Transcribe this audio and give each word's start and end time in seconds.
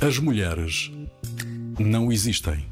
As 0.00 0.16
mulheres 0.20 0.92
não 1.76 2.12
existem. 2.12 2.64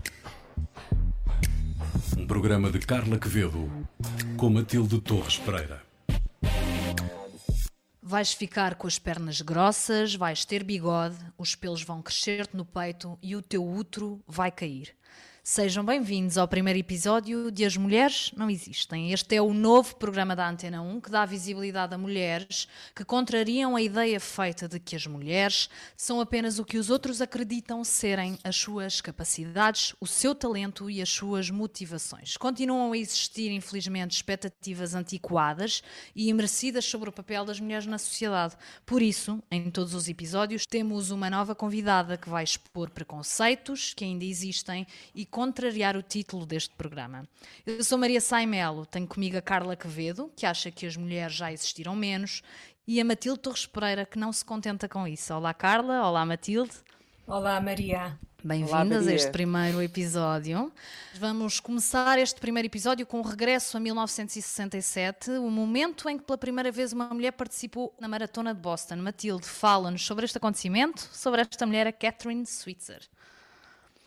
Um 2.17 2.25
programa 2.25 2.71
de 2.71 2.79
Carla 2.79 3.19
Quevedo 3.19 3.69
com 4.37 4.49
Matilde 4.49 5.01
Torres 5.01 5.37
Pereira. 5.37 5.83
Vais 8.01 8.33
ficar 8.33 8.77
com 8.77 8.87
as 8.87 9.01
pernas 9.01 9.41
grossas, 9.41 10.15
vais 10.15 10.45
ter 10.45 10.63
bigode, 10.63 11.17
os 11.37 11.57
pelos 11.57 11.83
vão 11.83 12.01
crescer-te 12.01 12.57
no 12.57 12.65
peito 12.65 13.19
e 13.21 13.35
o 13.35 13.43
teu 13.43 13.67
útero 13.67 14.23
vai 14.25 14.53
cair. 14.53 14.95
Sejam 15.49 15.85
bem-vindos 15.85 16.37
ao 16.37 16.49
primeiro 16.49 16.81
episódio 16.81 17.53
de 17.53 17.65
As 17.65 17.77
Mulheres 17.77 18.33
Não 18.37 18.51
Existem. 18.51 19.13
Este 19.13 19.37
é 19.37 19.41
o 19.41 19.55
novo 19.55 19.95
programa 19.95 20.35
da 20.35 20.51
Antena 20.51 20.83
1 20.83 21.01
que 21.01 21.09
dá 21.09 21.25
visibilidade 21.25 21.95
a 21.95 21.99
mulheres 21.99 22.67
que 22.93 23.05
contrariam 23.05 23.77
a 23.77 23.81
ideia 23.81 24.19
feita 24.19 24.67
de 24.67 24.81
que 24.81 24.97
as 24.97 25.07
mulheres 25.07 25.71
são 25.97 26.21
apenas 26.21 26.59
o 26.59 26.65
que 26.65 26.77
os 26.77 26.91
outros 26.91 27.23
acreditam 27.23 27.85
serem 27.85 28.37
as 28.43 28.57
suas 28.57 29.01
capacidades, 29.01 29.95
o 30.01 30.07
seu 30.07 30.35
talento 30.35 30.91
e 30.91 31.01
as 31.01 31.11
suas 31.11 31.49
motivações. 31.49 32.37
Continuam 32.37 32.91
a 32.91 32.99
existir, 32.99 33.53
infelizmente, 33.53 34.17
expectativas 34.17 34.97
antiquadas 34.97 35.81
e 36.13 36.29
imerecidas 36.29 36.87
sobre 36.87 37.09
o 37.09 37.13
papel 37.13 37.45
das 37.45 37.61
mulheres 37.61 37.87
na 37.87 37.99
sociedade. 37.99 38.57
Por 38.85 39.01
isso, 39.01 39.41
em 39.49 39.71
todos 39.71 39.95
os 39.95 40.09
episódios, 40.09 40.67
temos 40.67 41.13
uma 41.13 41.31
nova 41.31 41.55
convidada 41.55 42.17
que 42.17 42.29
vai 42.29 42.43
expor 42.43 42.91
preconceitos 42.91 43.95
que 43.95 44.05
ainda 44.05 44.25
existem 44.25 44.85
e 45.15 45.25
contrariar 45.37 45.99
o 45.99 46.03
título 46.03 46.47
deste 46.47 46.75
programa. 46.77 47.29
Eu 47.67 47.85
sou 47.85 47.99
Maria 47.99 48.23
Saimelo, 48.23 48.87
tenho 48.87 49.07
comigo 49.07 49.37
a 49.37 49.43
Carla 49.43 49.77
Quevedo, 49.77 50.33
que 50.35 50.47
acha 50.47 50.71
que 50.71 50.87
as 50.87 50.97
mulheres 50.97 51.35
já 51.35 51.53
existiram 51.53 51.95
menos, 51.95 52.43
e 52.89 52.99
a 53.03 53.05
Matilde 53.05 53.41
Torres 53.41 53.67
Pereira, 53.67 54.07
que 54.07 54.19
não 54.19 54.33
se 54.33 54.43
contenta 54.43 54.89
com 54.89 55.07
isso. 55.07 55.35
Olá, 55.35 55.53
Carla. 55.53 56.09
Olá, 56.09 56.25
Matilde. 56.25 56.73
Olá, 57.27 57.61
Maria. 57.61 58.19
Bem-vindas 58.43 59.07
a 59.07 59.13
este 59.13 59.31
primeiro 59.31 59.83
episódio. 59.83 60.73
Vamos 61.21 61.61
começar 61.61 62.19
este 62.19 62.41
primeiro 62.41 62.69
episódio 62.69 63.05
com 63.05 63.21
o 63.21 63.23
regresso 63.23 63.77
a 63.77 63.81
1967, 63.81 65.33
o 65.33 65.51
momento 65.51 66.09
em 66.09 66.17
que 66.17 66.25
pela 66.25 66.39
primeira 66.39 66.73
vez 66.73 66.95
uma 66.95 67.11
mulher 67.11 67.33
participou 67.33 67.95
na 68.01 68.09
Maratona 68.09 68.55
de 68.55 68.61
Boston. 68.63 68.97
Matilde, 68.97 69.45
fala-nos 69.47 70.07
sobre 70.07 70.25
este 70.25 70.39
acontecimento, 70.39 71.07
sobre 71.13 71.43
esta 71.43 71.67
mulher, 71.67 71.87
a 71.87 71.93
Catherine 71.93 72.47
Switzer 72.47 73.03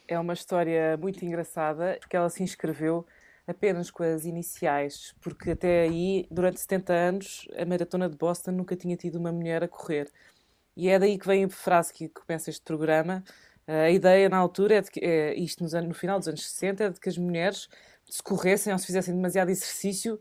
é 0.09 0.19
uma 0.19 0.33
história 0.33 0.97
muito 0.97 1.23
engraçada, 1.23 1.97
porque 1.99 2.17
ela 2.17 2.29
se 2.29 2.41
inscreveu 2.41 3.05
apenas 3.47 3.91
com 3.91 4.03
as 4.03 4.25
iniciais, 4.25 5.13
porque 5.21 5.51
até 5.51 5.81
aí, 5.81 6.27
durante 6.31 6.59
70 6.59 6.93
anos, 6.93 7.47
a 7.57 7.65
maratona 7.65 8.09
de 8.09 8.17
Boston 8.17 8.51
nunca 8.51 8.75
tinha 8.75 8.97
tido 8.97 9.17
uma 9.17 9.31
mulher 9.31 9.63
a 9.63 9.67
correr. 9.67 10.11
E 10.75 10.89
é 10.89 10.97
daí 10.97 11.17
que 11.17 11.27
vem 11.27 11.45
a 11.45 11.49
frase 11.49 11.93
que 11.93 12.09
começa 12.09 12.49
este 12.49 12.63
programa. 12.63 13.23
A 13.67 13.89
ideia 13.91 14.29
na 14.29 14.37
altura 14.37 14.75
é 14.75 14.81
de 14.81 14.89
que, 14.89 14.99
é, 14.99 15.33
isto 15.35 15.63
nos 15.63 15.75
anos, 15.75 15.89
no 15.89 15.93
final 15.93 16.17
dos 16.17 16.27
anos 16.27 16.47
60, 16.49 16.83
é 16.83 16.89
de 16.89 16.99
que 16.99 17.09
as 17.09 17.17
mulheres 17.17 17.69
se 18.09 18.23
corressem 18.23 18.73
ou 18.73 18.79
se 18.79 18.87
fizessem 18.87 19.15
demasiado 19.15 19.49
exercício, 19.49 20.19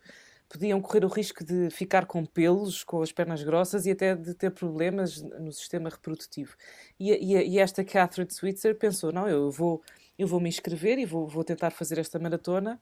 podiam 0.48 0.80
correr 0.80 1.04
o 1.04 1.08
risco 1.08 1.44
de 1.44 1.68
ficar 1.70 2.06
com 2.06 2.24
pelos, 2.24 2.82
com 2.82 3.02
as 3.02 3.12
pernas 3.12 3.42
grossas 3.42 3.84
e 3.86 3.90
até 3.90 4.14
de 4.14 4.34
ter 4.34 4.50
problemas 4.50 5.20
no 5.20 5.52
sistema 5.52 5.90
reprodutivo. 5.90 6.56
E, 6.98 7.12
e, 7.12 7.48
e 7.50 7.58
esta 7.58 7.84
Catherine 7.84 8.32
Switzer 8.32 8.76
pensou: 8.76 9.12
não, 9.12 9.28
eu 9.28 9.50
vou, 9.50 9.82
eu 10.18 10.26
vou 10.26 10.40
me 10.40 10.48
inscrever 10.48 10.98
e 10.98 11.04
vou, 11.04 11.26
vou 11.26 11.44
tentar 11.44 11.70
fazer 11.70 11.98
esta 11.98 12.18
maratona. 12.18 12.80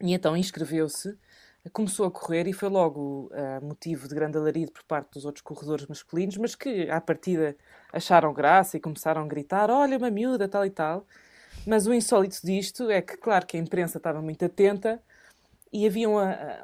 E 0.00 0.12
então 0.12 0.36
inscreveu-se, 0.36 1.16
começou 1.72 2.06
a 2.06 2.10
correr 2.10 2.48
e 2.48 2.52
foi 2.52 2.68
logo 2.68 3.30
uh, 3.32 3.64
motivo 3.64 4.08
de 4.08 4.14
grande 4.16 4.36
alarido 4.36 4.72
por 4.72 4.82
parte 4.82 5.12
dos 5.12 5.24
outros 5.24 5.42
corredores 5.42 5.86
masculinos, 5.86 6.36
mas 6.36 6.56
que 6.56 6.90
à 6.90 7.00
partida 7.00 7.56
acharam 7.92 8.34
graça 8.34 8.76
e 8.76 8.80
começaram 8.80 9.22
a 9.22 9.26
gritar: 9.26 9.70
olha, 9.70 9.96
uma 9.96 10.10
miúda, 10.10 10.48
tal 10.48 10.66
e 10.66 10.70
tal. 10.70 11.06
Mas 11.64 11.86
o 11.86 11.94
insólito 11.94 12.40
disto 12.44 12.90
é 12.90 13.00
que, 13.00 13.16
claro, 13.16 13.46
que 13.46 13.56
a 13.56 13.60
imprensa 13.60 13.98
estava 13.98 14.20
muito 14.20 14.44
atenta 14.44 15.00
e 15.72 15.86
havia 15.86 16.08
um, 16.08 16.16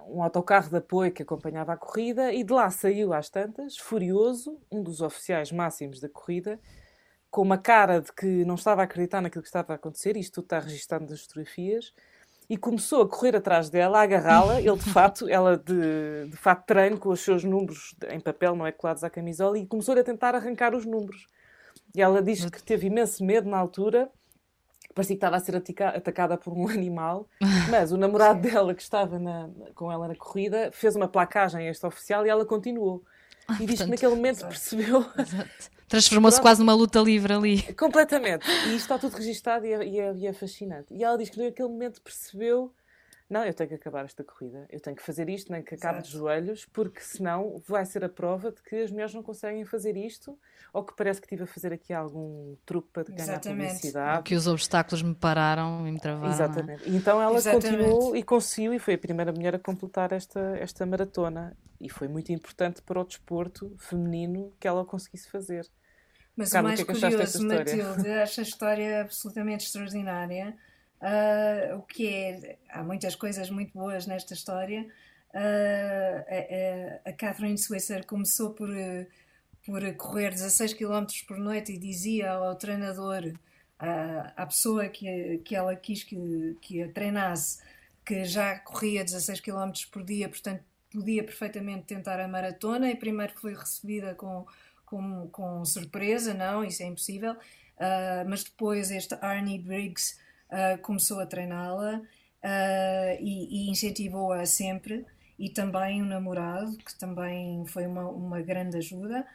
um 0.06 0.22
autocarro 0.22 0.68
de 0.68 0.76
apoio 0.76 1.10
que 1.10 1.22
acompanhava 1.22 1.72
a 1.72 1.76
corrida 1.76 2.32
e 2.32 2.44
de 2.44 2.52
lá 2.52 2.70
saiu 2.70 3.14
às 3.14 3.30
tantas, 3.30 3.78
furioso, 3.78 4.60
um 4.70 4.82
dos 4.82 5.00
oficiais 5.00 5.50
máximos 5.50 5.98
da 5.98 6.08
corrida, 6.10 6.60
com 7.30 7.40
uma 7.40 7.56
cara 7.56 8.00
de 8.00 8.12
que 8.12 8.44
não 8.44 8.54
estava 8.54 8.82
a 8.82 8.84
acreditar 8.84 9.22
naquilo 9.22 9.42
que 9.42 9.48
estava 9.48 9.72
a 9.72 9.76
acontecer, 9.76 10.16
isto 10.16 10.34
tudo 10.34 10.44
está 10.44 10.58
registado 10.58 11.06
nas 11.08 11.22
fotografias, 11.22 11.94
e 12.50 12.56
começou 12.56 13.02
a 13.02 13.08
correr 13.08 13.36
atrás 13.36 13.70
dela, 13.70 13.98
a 13.98 14.02
agarrá-la, 14.02 14.60
ele 14.60 14.76
de 14.76 14.90
fato, 14.90 15.28
ela 15.28 15.56
de, 15.56 16.28
de 16.30 16.36
fato 16.36 16.66
treino 16.66 16.98
com 16.98 17.08
os 17.08 17.20
seus 17.20 17.44
números 17.44 17.94
em 18.10 18.20
papel, 18.20 18.54
não 18.54 18.66
é 18.66 18.72
colados 18.72 19.04
à 19.04 19.10
camisola, 19.10 19.58
e 19.58 19.66
começou-lhe 19.66 20.00
a 20.00 20.04
tentar 20.04 20.34
arrancar 20.34 20.74
os 20.74 20.84
números. 20.84 21.26
E 21.94 22.02
ela 22.02 22.22
diz 22.22 22.44
que 22.50 22.62
teve 22.62 22.86
imenso 22.86 23.24
medo 23.24 23.48
na 23.48 23.58
altura, 23.58 24.10
parecia 24.98 25.14
que 25.14 25.18
estava 25.18 25.36
a 25.36 25.40
ser 25.40 25.54
atacada 25.56 26.36
por 26.36 26.52
um 26.52 26.66
animal, 26.68 27.28
mas 27.70 27.92
o 27.92 27.96
namorado 27.96 28.40
dela, 28.40 28.74
que 28.74 28.82
estava 28.82 29.18
na, 29.18 29.48
com 29.74 29.92
ela 29.92 30.08
na 30.08 30.16
corrida, 30.16 30.70
fez 30.72 30.96
uma 30.96 31.06
placagem 31.06 31.68
a 31.68 31.70
este 31.70 31.86
oficial 31.86 32.26
e 32.26 32.28
ela 32.28 32.44
continuou. 32.44 33.04
E 33.48 33.62
ah, 33.62 33.66
diz 33.66 33.80
que 33.80 33.86
naquele 33.86 34.14
momento 34.14 34.38
exato. 34.38 34.48
percebeu. 34.48 35.06
Transformou-se 35.88 36.38
quase 36.38 36.60
numa 36.60 36.74
luta 36.74 37.00
livre 37.00 37.32
ali. 37.32 37.62
Completamente. 37.74 38.46
E 38.46 38.76
isto 38.76 38.76
está 38.76 38.98
tudo 38.98 39.16
registado 39.16 39.64
e 39.64 39.72
é, 39.72 39.86
e, 39.86 40.00
é, 40.00 40.14
e 40.14 40.26
é 40.26 40.32
fascinante. 40.34 40.92
E 40.92 41.02
ela 41.02 41.16
diz 41.16 41.30
que 41.30 41.42
naquele 41.42 41.68
momento 41.68 42.02
percebeu 42.02 42.74
não, 43.30 43.44
eu 43.44 43.52
tenho 43.52 43.68
que 43.68 43.74
acabar 43.74 44.06
esta 44.06 44.24
corrida, 44.24 44.66
eu 44.70 44.80
tenho 44.80 44.96
que 44.96 45.02
fazer 45.02 45.28
isto, 45.28 45.52
nem 45.52 45.62
que 45.62 45.74
acabe 45.74 45.98
Exato. 45.98 46.08
de 46.08 46.18
joelhos, 46.18 46.64
porque 46.64 47.00
senão 47.00 47.62
vai 47.66 47.84
ser 47.84 48.02
a 48.02 48.08
prova 48.08 48.50
de 48.50 48.62
que 48.62 48.76
as 48.76 48.90
mulheres 48.90 49.12
não 49.12 49.22
conseguem 49.22 49.66
fazer 49.66 49.98
isto, 49.98 50.38
ou 50.72 50.82
que 50.82 50.96
parece 50.96 51.20
que 51.20 51.26
estive 51.26 51.42
a 51.42 51.46
fazer 51.46 51.70
aqui 51.70 51.92
algum 51.92 52.56
truque 52.64 52.88
para 52.90 53.04
ganhar 53.04 53.22
Exatamente. 53.22 53.66
publicidade. 53.66 54.22
Que 54.22 54.34
os 54.34 54.46
obstáculos 54.46 55.02
me 55.02 55.14
pararam 55.14 55.86
e 55.86 55.92
me 55.92 56.00
travaram. 56.00 56.30
É? 56.30 56.34
Exatamente. 56.34 56.84
É? 56.84 56.96
Então 56.96 57.20
ela 57.20 57.36
Exatamente. 57.36 57.66
continuou 57.66 58.16
e 58.16 58.22
conseguiu, 58.22 58.72
e 58.72 58.78
foi 58.78 58.94
a 58.94 58.98
primeira 58.98 59.30
mulher 59.30 59.54
a 59.54 59.58
completar 59.58 60.12
esta, 60.12 60.40
esta 60.58 60.86
maratona. 60.86 61.54
E 61.78 61.90
foi 61.90 62.08
muito 62.08 62.32
importante 62.32 62.80
para 62.80 62.98
o 62.98 63.04
desporto 63.04 63.74
feminino 63.78 64.52
que 64.58 64.66
ela 64.66 64.84
conseguisse 64.86 65.30
fazer. 65.30 65.66
Mas 66.34 66.50
Carla, 66.50 66.68
o 66.68 66.68
mais 66.70 66.82
que 66.82 66.90
é 66.90 66.94
que 66.94 67.00
curioso, 67.00 67.46
Matilde, 67.46 68.08
esta 68.08 68.42
história 68.42 69.02
absolutamente 69.02 69.66
extraordinária 69.66 70.56
Uh, 71.00 71.76
o 71.76 71.82
que 71.82 72.08
é. 72.08 72.58
Há 72.70 72.82
muitas 72.82 73.14
coisas 73.14 73.50
muito 73.50 73.72
boas 73.72 74.06
nesta 74.06 74.34
história. 74.34 74.86
Uh, 75.32 77.04
a, 77.04 77.10
a, 77.10 77.12
Catherine 77.12 77.58
Switzer 77.58 78.04
começou 78.06 78.50
por, 78.50 78.70
por 79.64 79.94
correr 79.96 80.30
16 80.30 80.74
km 80.74 81.06
por 81.26 81.38
noite 81.38 81.72
e 81.72 81.78
dizia 81.78 82.32
ao 82.32 82.56
treinador, 82.56 83.26
uh, 83.26 84.32
à 84.36 84.46
pessoa 84.46 84.88
que, 84.88 85.38
que 85.44 85.54
ela 85.54 85.76
quis 85.76 86.02
que, 86.02 86.56
que 86.60 86.82
a 86.82 86.92
treinasse, 86.92 87.62
que 88.04 88.24
já 88.24 88.58
corria 88.58 89.04
16 89.04 89.40
km 89.40 89.70
por 89.92 90.02
dia, 90.02 90.28
portanto 90.28 90.64
podia 90.90 91.22
perfeitamente 91.22 91.84
tentar 91.84 92.18
a 92.18 92.26
maratona. 92.26 92.90
E 92.90 92.96
primeiro 92.96 93.34
foi 93.38 93.54
recebida 93.54 94.14
com, 94.14 94.46
com, 94.84 95.28
com 95.30 95.64
surpresa, 95.64 96.34
não, 96.34 96.64
isso 96.64 96.82
é 96.82 96.86
impossível. 96.86 97.34
Uh, 97.34 98.26
mas 98.28 98.42
depois 98.42 98.90
este 98.90 99.14
Arnie 99.20 99.60
Briggs 99.60 100.18
uh, 100.50 100.80
começou 100.82 101.20
a 101.20 101.26
treiná-la 101.26 102.00
uh, 102.00 103.22
e, 103.22 103.66
e 103.66 103.70
incentivou-a 103.70 104.44
sempre, 104.46 105.04
e 105.38 105.48
também 105.48 106.02
o 106.02 106.04
namorado, 106.04 106.76
que 106.78 106.98
também 106.98 107.64
foi 107.66 107.86
uma, 107.86 108.08
uma 108.08 108.40
grande 108.40 108.76
ajuda. 108.76 109.26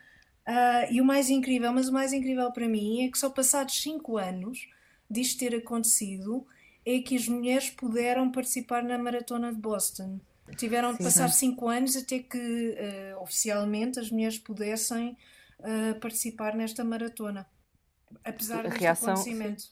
Uh, 0.47 0.91
e 0.91 0.99
o 0.99 1.05
mais 1.05 1.29
incrível, 1.29 1.71
mas 1.71 1.87
o 1.87 1.93
mais 1.93 2.11
incrível 2.11 2.51
para 2.51 2.67
mim 2.67 3.05
é 3.05 3.09
que 3.09 3.17
só 3.17 3.29
passados 3.29 3.81
5 3.81 4.17
anos 4.17 4.67
disto 5.09 5.39
ter 5.39 5.55
acontecido, 5.55 6.45
é 6.85 6.99
que 6.99 7.15
as 7.15 7.27
mulheres 7.27 7.69
puderam 7.69 8.31
participar 8.31 8.83
na 8.83 8.97
maratona 8.97 9.53
de 9.53 9.59
Boston. 9.59 10.19
Tiveram 10.57 10.91
de 10.91 11.03
passar 11.03 11.29
5 11.29 11.69
anos 11.69 11.95
até 11.95 12.19
que 12.19 12.37
uh, 12.37 13.21
oficialmente 13.21 13.99
as 13.99 14.11
mulheres 14.11 14.37
pudessem 14.37 15.15
uh, 15.59 15.97
participar 15.99 16.55
nesta 16.55 16.83
maratona. 16.83 17.47
Apesar 18.23 18.63
deste 18.63 18.79
reação, 18.79 19.13
acontecimento 19.13 19.63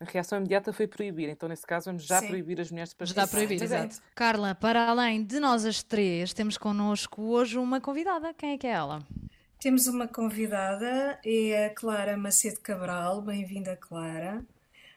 a 0.00 0.04
reação 0.10 0.38
imediata 0.38 0.72
foi 0.72 0.86
proibir. 0.86 1.28
Então, 1.28 1.46
nesse 1.46 1.66
caso, 1.66 1.86
vamos 1.86 2.04
já 2.04 2.20
Sim. 2.20 2.28
proibir 2.28 2.58
as 2.58 2.70
mulheres 2.70 2.90
de 2.90 2.96
participar. 2.96 3.26
Já 3.26 3.28
proibir, 3.28 3.62
exato. 3.62 4.00
Carla, 4.14 4.54
para 4.54 4.88
além 4.88 5.22
de 5.22 5.38
nós 5.38 5.66
as 5.66 5.82
três, 5.82 6.32
temos 6.32 6.56
connosco 6.56 7.20
hoje 7.22 7.58
uma 7.58 7.82
convidada. 7.82 8.32
Quem 8.32 8.52
é 8.52 8.58
que 8.58 8.66
é 8.66 8.70
ela? 8.70 9.06
Temos 9.60 9.86
uma 9.86 10.08
convidada, 10.08 11.20
é 11.22 11.66
a 11.66 11.70
Clara 11.74 12.16
Macedo 12.16 12.60
Cabral. 12.60 13.20
Bem-vinda, 13.20 13.76
Clara. 13.76 14.42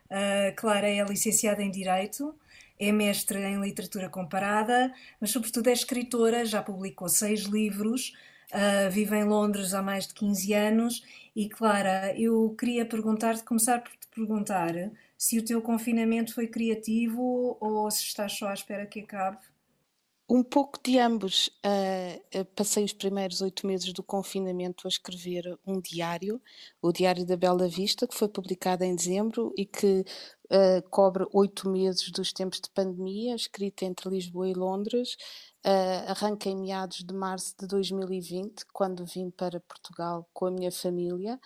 A 0.10 0.54
Clara 0.54 0.88
é 0.88 1.04
licenciada 1.04 1.62
em 1.62 1.70
Direito, 1.70 2.34
é 2.80 2.90
mestre 2.90 3.40
em 3.40 3.60
Literatura 3.60 4.08
Comparada, 4.08 4.94
mas, 5.20 5.32
sobretudo, 5.32 5.68
é 5.68 5.74
escritora, 5.74 6.46
já 6.46 6.62
publicou 6.62 7.10
seis 7.10 7.42
livros, 7.42 8.14
uh, 8.54 8.90
vive 8.92 9.16
em 9.16 9.24
Londres 9.24 9.74
há 9.74 9.82
mais 9.82 10.08
de 10.08 10.14
15 10.14 10.54
anos. 10.54 11.04
E, 11.36 11.50
Clara, 11.50 12.14
eu 12.20 12.56
queria 12.58 12.86
perguntar-te, 12.86 13.44
começar 13.44 13.82
por 13.82 13.92
perguntar 14.14 14.74
se 15.18 15.40
o 15.40 15.46
teu 15.46 15.62
confinamento 15.62 16.34
foi 16.34 16.48
criativo 16.48 17.58
ou 17.60 17.90
se 17.90 18.04
estás 18.04 18.34
só 18.34 18.48
à 18.48 18.54
espera 18.54 18.86
que 18.86 19.00
acabe. 19.02 19.38
Um 20.36 20.42
pouco 20.42 20.80
de 20.84 20.98
ambos. 20.98 21.52
Uh, 21.64 22.44
passei 22.56 22.84
os 22.84 22.92
primeiros 22.92 23.40
oito 23.42 23.68
meses 23.68 23.94
do 23.94 24.02
confinamento 24.02 24.88
a 24.88 24.90
escrever 24.90 25.60
um 25.64 25.80
diário, 25.80 26.42
o 26.82 26.92
Diário 26.92 27.24
da 27.24 27.38
Bela 27.38 27.68
Vista, 27.68 28.08
que 28.08 28.16
foi 28.16 28.28
publicado 28.28 28.84
em 28.84 28.96
dezembro 28.96 29.54
e 29.56 29.64
que 29.64 30.04
uh, 30.46 30.90
cobre 30.90 31.28
oito 31.32 31.70
meses 31.70 32.10
dos 32.10 32.34
tempos 32.34 32.60
de 32.60 32.72
pandemia, 32.72 33.36
escrito 33.36 33.84
entre 33.84 34.10
Lisboa 34.10 34.50
e 34.50 34.56
Londres. 34.56 35.16
Uh, 35.64 36.10
arranca 36.10 36.50
em 36.50 36.58
meados 36.58 37.04
de 37.04 37.14
março 37.14 37.54
de 37.60 37.68
2020, 37.68 38.66
quando 38.74 39.06
vim 39.06 39.30
para 39.30 39.60
Portugal 39.60 40.28
com 40.34 40.48
a 40.48 40.52
minha 40.52 40.72
família 40.72 41.40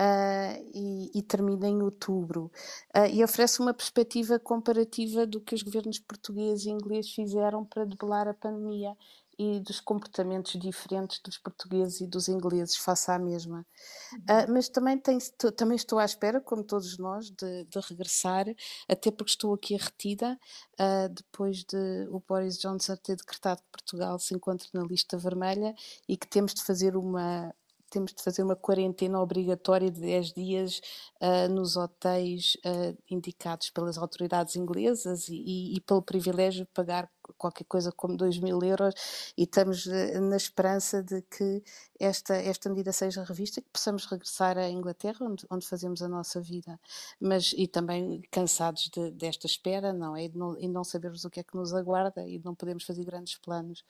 uh, 0.00 0.70
e, 0.74 1.10
e, 1.14 1.22
termina 1.22 1.68
em 1.68 1.82
outubro. 1.82 2.50
Uh, 2.96 3.06
e 3.12 3.22
oferece 3.22 3.60
uma 3.60 3.74
perspectiva 3.74 4.38
comparativa 4.38 5.26
do 5.26 5.40
que 5.40 5.54
os 5.54 5.62
governos 5.62 5.98
português 5.98 6.64
e 6.64 6.70
inglês 6.70 7.10
fizeram 7.10 7.64
para 7.64 7.84
debelar 7.84 8.26
a 8.26 8.34
pandemia 8.34 8.96
e 9.38 9.58
dos 9.58 9.80
comportamentos 9.80 10.52
diferentes 10.60 11.18
dos 11.24 11.38
portugueses 11.38 12.02
e 12.02 12.06
dos 12.06 12.28
ingleses 12.28 12.76
face 12.76 13.10
à 13.10 13.18
mesma. 13.18 13.64
Uh, 14.12 14.52
mas 14.52 14.68
também, 14.68 14.98
tem, 14.98 15.16
também 15.56 15.76
estou 15.76 15.98
à 15.98 16.04
espera, 16.04 16.42
como 16.42 16.62
todos 16.62 16.98
nós, 16.98 17.30
de, 17.30 17.64
de 17.64 17.80
regressar, 17.88 18.44
até 18.86 19.10
porque 19.10 19.30
estou 19.30 19.54
aqui 19.54 19.76
retida, 19.76 20.38
uh, 20.78 21.08
depois 21.08 21.64
de 21.64 22.06
o 22.10 22.20
Boris 22.20 22.58
Johnson 22.58 22.96
ter 22.96 23.16
decretado 23.16 23.62
que 23.62 23.70
Portugal 23.72 24.18
se 24.18 24.34
encontra 24.34 24.68
na 24.74 24.82
lista 24.82 25.16
vermelha 25.16 25.74
e 26.06 26.18
que 26.18 26.28
temos 26.28 26.52
de 26.52 26.62
fazer 26.62 26.94
uma, 26.94 27.50
temos 27.90 28.14
de 28.14 28.22
fazer 28.22 28.42
uma 28.42 28.56
quarentena 28.56 29.20
obrigatória 29.20 29.90
de 29.90 30.00
10 30.00 30.32
dias 30.32 30.80
uh, 31.20 31.52
nos 31.52 31.76
hotéis 31.76 32.56
uh, 32.64 32.96
indicados 33.10 33.70
pelas 33.70 33.98
autoridades 33.98 34.56
inglesas 34.56 35.28
e, 35.28 35.74
e, 35.76 35.80
pelo 35.80 36.00
privilégio 36.00 36.64
de 36.64 36.70
pagar 36.72 37.10
qualquer 37.36 37.64
coisa 37.64 37.92
como 37.92 38.16
2 38.16 38.38
mil 38.38 38.62
euros. 38.62 38.94
E 39.36 39.42
estamos 39.42 39.86
uh, 39.86 40.20
na 40.20 40.36
esperança 40.36 41.02
de 41.02 41.20
que 41.22 41.62
esta, 41.98 42.34
esta 42.36 42.70
medida 42.70 42.92
seja 42.92 43.24
revista 43.24 43.60
que 43.60 43.68
possamos 43.72 44.06
regressar 44.06 44.56
à 44.56 44.68
Inglaterra 44.70 45.26
onde, 45.26 45.44
onde 45.50 45.66
fazemos 45.66 46.00
a 46.02 46.08
nossa 46.08 46.40
vida. 46.40 46.78
Mas 47.20 47.52
e 47.56 47.66
também 47.66 48.22
cansados 48.30 48.88
de, 48.88 49.10
desta 49.10 49.46
espera 49.46 49.92
não 49.92 50.16
é? 50.16 50.24
E, 50.24 50.28
não, 50.30 50.58
e 50.58 50.68
não 50.68 50.84
sabermos 50.84 51.24
o 51.24 51.30
que 51.30 51.40
é 51.40 51.42
que 51.42 51.56
nos 51.56 51.74
aguarda 51.74 52.26
e 52.26 52.38
não 52.38 52.54
podemos 52.54 52.84
fazer 52.84 53.04
grandes 53.04 53.36
planos 53.36 53.84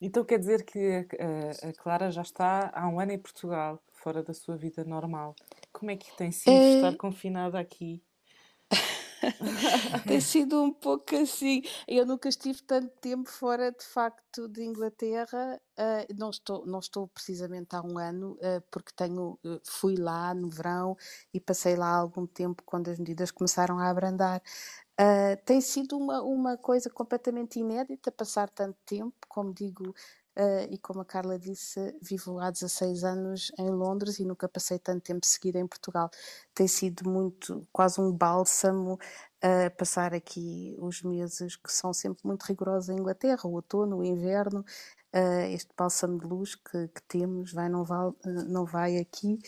então 0.00 0.24
quer 0.24 0.38
dizer 0.38 0.64
que 0.64 1.06
a, 1.18 1.68
a, 1.68 1.72
Clara 1.72 2.10
já 2.10 2.22
está 2.22 2.70
há 2.74 2.88
um 2.88 3.00
ano 3.00 3.12
em 3.12 3.18
Portugal, 3.18 3.82
fora 3.92 4.22
da 4.22 4.34
sua 4.34 4.56
vida 4.56 4.84
normal. 4.84 5.34
Como 5.72 5.90
é 5.90 5.96
que 5.96 6.14
tem 6.16 6.30
sido 6.30 6.52
é... 6.52 6.76
estar 6.76 6.96
confinada 6.96 7.58
aqui? 7.58 8.02
tem 10.06 10.20
sido 10.20 10.62
um 10.62 10.72
pouco 10.72 11.14
assim. 11.16 11.62
Eu 11.86 12.06
nunca 12.06 12.28
estive 12.28 12.62
tanto 12.62 12.88
tempo 13.00 13.28
fora, 13.30 13.72
de 13.72 13.84
facto, 13.84 14.48
de 14.48 14.62
Inglaterra. 14.62 15.60
Uh, 15.78 16.14
não, 16.16 16.30
estou, 16.30 16.66
não 16.66 16.78
estou 16.78 17.08
precisamente 17.08 17.74
há 17.74 17.82
um 17.82 17.98
ano, 17.98 18.32
uh, 18.32 18.62
porque 18.70 18.92
tenho, 18.94 19.38
uh, 19.44 19.60
fui 19.64 19.96
lá 19.96 20.34
no 20.34 20.48
verão 20.48 20.96
e 21.32 21.40
passei 21.40 21.76
lá 21.76 21.96
algum 21.96 22.26
tempo 22.26 22.62
quando 22.64 22.88
as 22.88 22.98
medidas 22.98 23.30
começaram 23.30 23.78
a 23.78 23.88
abrandar. 23.88 24.42
Tem 25.44 25.60
sido 25.60 25.98
uma, 25.98 26.22
uma 26.22 26.56
coisa 26.56 26.88
completamente 26.88 27.58
inédita 27.58 28.12
passar 28.12 28.48
tanto 28.48 28.78
tempo, 28.86 29.16
como 29.28 29.52
digo, 29.52 29.92
uh, 30.36 30.66
e 30.70 30.78
como 30.78 31.00
a 31.00 31.04
Carla 31.04 31.38
disse, 31.38 31.96
vivo 32.00 32.38
há 32.38 32.50
16 32.50 33.04
anos 33.04 33.52
em 33.58 33.68
Londres 33.70 34.18
e 34.18 34.24
nunca 34.24 34.48
passei 34.48 34.78
tanto 34.78 35.02
tempo 35.02 35.24
seguido 35.26 35.58
em 35.58 35.66
Portugal. 35.66 36.10
Tem 36.54 36.68
sido 36.68 37.08
muito, 37.08 37.66
quase 37.72 38.00
um 38.00 38.12
bálsamo 38.12 38.94
uh, 38.94 39.76
passar 39.76 40.14
aqui 40.14 40.76
os 40.78 41.02
meses 41.02 41.56
que 41.56 41.72
são 41.72 41.92
sempre 41.92 42.20
muito 42.24 42.42
rigorosos 42.44 42.88
em 42.88 42.98
Inglaterra, 42.98 43.40
o 43.44 43.52
outono, 43.52 43.98
o 43.98 44.04
inverno, 44.04 44.64
este 45.52 45.70
bálsamo 45.78 46.18
de 46.18 46.26
luz 46.26 46.56
que, 46.56 46.88
que 46.88 47.02
temos 47.06 47.52
vai 47.52 47.68
não, 47.68 47.84
vai, 47.84 48.10
não 48.24 48.64
vai 48.64 48.98
aqui. 48.98 49.38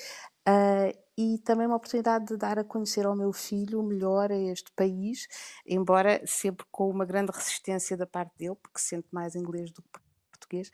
Uh, 0.49 1.07
e 1.19 1.39
também 1.39 1.67
uma 1.67 1.77
oportunidade 1.77 2.27
de 2.27 2.37
dar 2.37 2.59
a 2.59 2.65
conhecer 2.65 3.07
ao 3.07 3.17
meu 3.17 3.33
filho 3.33 3.83
melhor 3.83 4.31
este 4.31 4.71
país, 4.73 5.27
embora 5.67 6.23
sempre 6.27 6.67
com 6.71 6.91
uma 6.91 7.07
grande 7.07 7.33
resistência 7.33 7.97
da 7.97 8.07
parte 8.07 8.37
dele, 8.37 8.55
porque 8.55 8.79
sente 8.79 9.09
mais 9.11 9.35
inglês 9.35 9.73
do 9.73 9.83
que 9.83 10.06
português. 10.49 10.71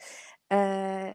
Uh, 0.53 1.13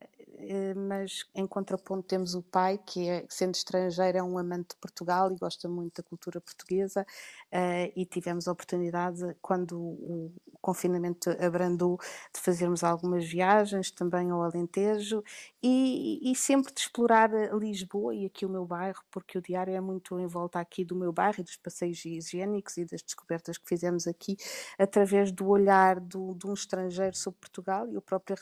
mas 0.75 1.25
em 1.33 1.47
contraponto 1.47 2.03
temos 2.03 2.35
o 2.35 2.43
pai, 2.43 2.77
que 2.77 3.09
é, 3.09 3.25
sendo 3.29 3.55
estrangeiro, 3.55 4.17
é 4.17 4.23
um 4.23 4.37
amante 4.37 4.69
de 4.69 4.77
Portugal 4.77 5.31
e 5.31 5.35
gosta 5.35 5.67
muito 5.67 6.01
da 6.01 6.07
cultura 6.07 6.39
portuguesa, 6.39 7.05
uh, 7.51 7.91
e 7.95 8.05
tivemos 8.05 8.47
a 8.47 8.51
oportunidade, 8.51 9.35
quando 9.41 9.77
o, 9.79 10.31
confinamento 10.61 11.29
abrandou, 11.43 11.97
de 12.33 12.41
fazermos 12.41 12.83
algumas 12.83 13.25
viagens 13.25 13.89
também 13.89 14.29
ao 14.31 14.43
Alentejo 14.43 15.23
e, 15.63 16.29
e, 16.29 16.35
sempre 16.35 16.73
de 16.73 16.81
explorar 16.81 17.29
Lisboa 17.53 18.13
e 18.13 18.25
aqui 18.25 18.45
o 18.45 18.49
meu 18.49 18.65
bairro, 18.65 19.01
porque 19.09 19.37
o 19.37 19.41
diário 19.41 19.73
é 19.73 19.79
muito 19.79 20.19
em 20.19 20.27
volta 20.27 20.59
aqui 20.59 20.83
do 20.83 20.95
meu 20.95 21.13
bairro 21.13 21.39
e 21.39 21.43
dos 21.43 21.55
passeios 21.55 22.03
higiênicos 22.03 22.75
e 22.75 22.85
das 22.85 23.01
descobertas 23.01 23.57
que 23.57 23.67
fizemos 23.67 24.07
aqui, 24.07 24.35
através 24.77 25.31
do 25.31 25.47
olhar 25.47 26.01
do, 26.01 26.33
de 26.35 26.47
um 26.47 26.53
estrangeiro 26.53 27.15
sobre 27.15 27.39
Portugal 27.39 27.89
e 27.89 27.95
o 27.95 28.01
próprio 28.01 28.35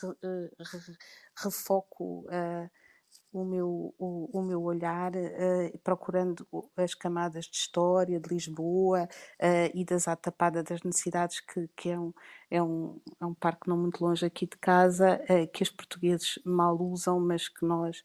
refoco 1.36 2.26
uh, 2.26 2.70
o, 3.32 3.44
meu, 3.44 3.94
o, 3.98 4.38
o 4.38 4.42
meu 4.42 4.62
olhar 4.62 5.12
uh, 5.14 5.78
procurando 5.82 6.46
as 6.76 6.94
camadas 6.94 7.46
de 7.46 7.56
história 7.56 8.18
de 8.18 8.28
Lisboa 8.28 9.04
uh, 9.04 9.70
e 9.74 9.84
das 9.84 10.08
Atapada 10.08 10.62
das 10.62 10.82
Necessidades, 10.82 11.40
que, 11.40 11.68
que 11.76 11.90
é, 11.90 11.98
um, 11.98 12.12
é, 12.50 12.62
um, 12.62 13.00
é 13.20 13.26
um 13.26 13.34
parque 13.34 13.68
não 13.68 13.76
muito 13.76 14.04
longe 14.04 14.24
aqui 14.24 14.46
de 14.46 14.56
casa, 14.56 15.20
que 15.52 15.62
os 15.62 15.70
portugueses 15.70 16.38
mal 16.44 16.76
usam, 16.80 17.20
mas 17.20 17.48
que 17.48 17.64
nós, 17.64 18.02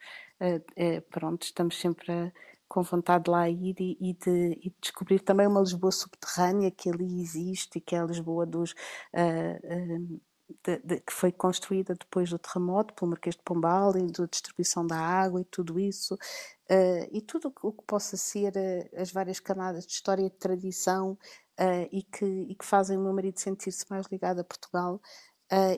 pronto, 1.09 1.43
estamos 1.43 1.79
sempre 1.79 2.11
a 2.11 2.31
com 2.71 2.83
vontade 2.83 3.25
de 3.25 3.31
lá 3.31 3.49
ir 3.49 3.75
e, 3.81 3.97
e, 3.99 4.13
de, 4.13 4.57
e, 4.61 4.69
de, 4.69 4.75
descobrir 4.81 5.19
também 5.19 5.45
uma 5.45 5.59
Lisboa 5.59 5.91
subterrânea 5.91 6.71
que 6.71 6.89
ali 6.89 7.21
existe 7.21 7.77
e 7.77 7.81
que 7.81 7.97
é 7.97 7.99
a 7.99 8.05
Lisboa 8.05 8.45
dos 8.45 8.71
uh, 8.71 10.15
uh, 10.15 10.21
de, 10.63 10.79
de, 10.79 10.99
que 10.99 11.13
foi 11.13 11.31
construída 11.31 11.93
depois 11.93 12.29
do 12.29 12.39
terremoto 12.39 12.93
pelo 12.93 13.11
Marquês 13.11 13.35
de 13.35 13.41
Pombal 13.43 13.97
e 13.97 14.11
da 14.11 14.25
distribuição 14.25 14.85
da 14.85 14.97
água 14.97 15.41
e 15.41 15.45
tudo 15.45 15.79
isso, 15.79 16.15
uh, 16.15 17.07
e 17.11 17.21
tudo 17.21 17.53
o 17.61 17.71
que 17.71 17.83
possa 17.85 18.17
ser 18.17 18.53
uh, 18.55 19.01
as 19.01 19.11
várias 19.11 19.39
camadas 19.39 19.85
de 19.85 19.93
história 19.93 20.25
e 20.25 20.29
de 20.29 20.37
tradição 20.37 21.17
uh, 21.59 21.87
e, 21.91 22.03
que, 22.03 22.25
e 22.25 22.55
que 22.55 22.65
fazem 22.65 22.97
o 22.97 23.01
meu 23.01 23.13
marido 23.13 23.39
sentir-se 23.39 23.85
mais 23.89 24.05
ligado 24.07 24.39
a 24.39 24.43
Portugal 24.43 25.01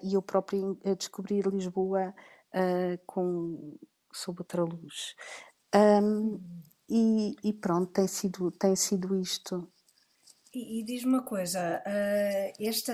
e 0.04 0.14
eu 0.14 0.22
próprio 0.22 0.80
descobrir 1.00 1.48
Lisboa 1.48 2.14
com, 3.08 3.76
sob 4.14 4.42
outra 4.42 4.64
luz. 4.64 5.16
Um, 5.74 6.40
e, 6.88 7.36
e, 7.44 7.54
pronto, 7.54 7.92
tem 7.92 8.08
sido, 8.08 8.52
tem 8.52 8.76
sido 8.76 9.20
isto. 9.20 9.68
E, 10.54 10.80
e 10.80 10.84
diz-me 10.84 11.14
uma 11.14 11.24
coisa, 11.24 11.82
uh, 11.86 12.64
esta, 12.64 12.94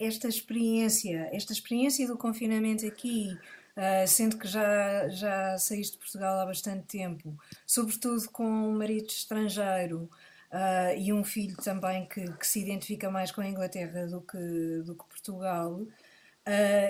esta 0.00 0.28
experiência, 0.28 1.28
esta 1.32 1.52
experiência 1.52 2.06
do 2.06 2.16
confinamento 2.16 2.86
aqui, 2.86 3.36
uh, 3.76 4.08
sendo 4.08 4.38
que 4.38 4.48
já, 4.48 5.08
já 5.08 5.58
saíste 5.58 5.92
de 5.92 5.98
Portugal 5.98 6.40
há 6.40 6.46
bastante 6.46 6.86
tempo, 6.86 7.36
sobretudo 7.66 8.28
com 8.30 8.44
um 8.44 8.78
marido 8.78 9.08
estrangeiro 9.08 10.10
uh, 10.52 10.98
e 10.98 11.12
um 11.12 11.22
filho 11.22 11.56
também 11.56 12.06
que, 12.06 12.30
que, 12.32 12.46
se 12.46 12.60
identifica 12.60 13.10
mais 13.10 13.30
com 13.30 13.40
a 13.40 13.48
Inglaterra 13.48 14.06
do 14.06 14.20
que, 14.20 14.82
do 14.84 14.94
que 14.94 15.04
Portugal, 15.08 15.72
uh, 15.74 15.88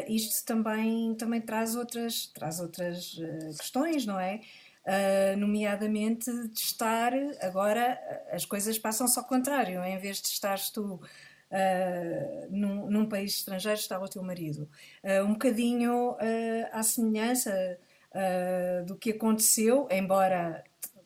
isto 0.09 0.45
também, 0.45 1.15
também 1.17 1.41
traz 1.41 1.75
outras, 1.75 2.27
traz 2.27 2.61
outras 2.61 3.17
questões, 3.59 4.07
não 4.07 4.19
é? 4.19 4.41
Uh, 4.87 5.37
nomeadamente 5.37 6.31
de 6.49 6.59
estar 6.59 7.13
agora 7.43 8.01
as 8.33 8.47
coisas 8.47 8.79
passam-se 8.79 9.19
ao 9.19 9.27
contrário, 9.27 9.85
em 9.85 9.99
vez 9.99 10.23
de 10.23 10.29
estares 10.29 10.71
tu 10.71 10.95
uh, 10.95 11.01
num, 12.49 12.91
num, 12.91 13.07
país 13.07 13.35
estrangeiro, 13.35 13.79
está 13.79 14.01
o 14.01 14.09
teu 14.09 14.23
marido. 14.23 14.71
Uh, 15.05 15.25
um 15.25 15.35
bocadinho 15.35 16.17
à 16.73 16.83
semelhança 16.83 17.79
do 18.87 18.97
que 18.97 19.11
aconteceu, 19.11 19.87
embora 19.89 20.65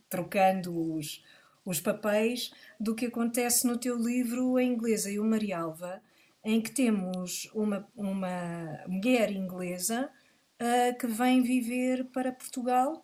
trocando 0.09 0.95
os, 0.95 1.23
os 1.63 1.79
papéis, 1.79 2.51
do 2.81 2.95
que 2.95 3.07
acontece 3.07 3.67
no 3.67 3.77
teu 3.77 3.99
livro 3.99 4.57
A 4.57 4.63
Inglesa 4.63 5.11
e 5.11 5.19
o 5.19 5.25
Marialva, 5.25 6.01
em 6.43 6.63
que 6.63 6.71
temos 6.71 7.51
uma, 7.53 7.87
uma 7.95 8.85
mulher 8.87 9.31
inglesa 9.31 10.09
que 10.99 11.07
vem 11.07 11.43
viver 11.43 12.05
para 12.07 12.33
Portugal 12.33 13.04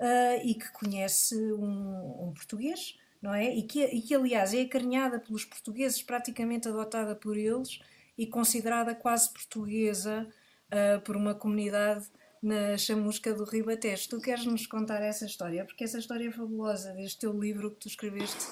uh, 0.00 0.40
e 0.42 0.54
que 0.54 0.70
conhece 0.72 1.36
um, 1.52 2.28
um, 2.28 2.32
português, 2.34 2.98
não 3.20 3.34
é? 3.34 3.54
E 3.54 3.62
que, 3.62 3.84
e 3.84 4.00
que, 4.00 4.14
aliás, 4.14 4.54
é 4.54 4.62
acarinhada 4.62 5.20
pelos 5.20 5.44
portugueses, 5.44 6.02
praticamente 6.02 6.68
adotada 6.68 7.14
por 7.14 7.36
eles 7.36 7.78
e 8.16 8.26
considerada 8.26 8.94
quase 8.94 9.30
portuguesa 9.30 10.26
uh, 10.72 11.00
por 11.02 11.16
uma 11.16 11.34
comunidade 11.34 12.06
na 12.42 12.76
chamusca 12.78 13.34
do 13.34 13.44
Ribatejo. 13.44 14.08
Tu 14.08 14.20
queres 14.20 14.46
nos 14.46 14.66
contar 14.66 15.02
essa 15.02 15.26
história? 15.26 15.64
Porque 15.64 15.84
essa 15.84 15.98
história 15.98 16.28
é 16.28 16.32
fabulosa, 16.32 16.92
deste 16.94 17.20
teu 17.20 17.38
livro 17.38 17.70
que 17.70 17.80
tu 17.80 17.88
escreveste 17.88 18.46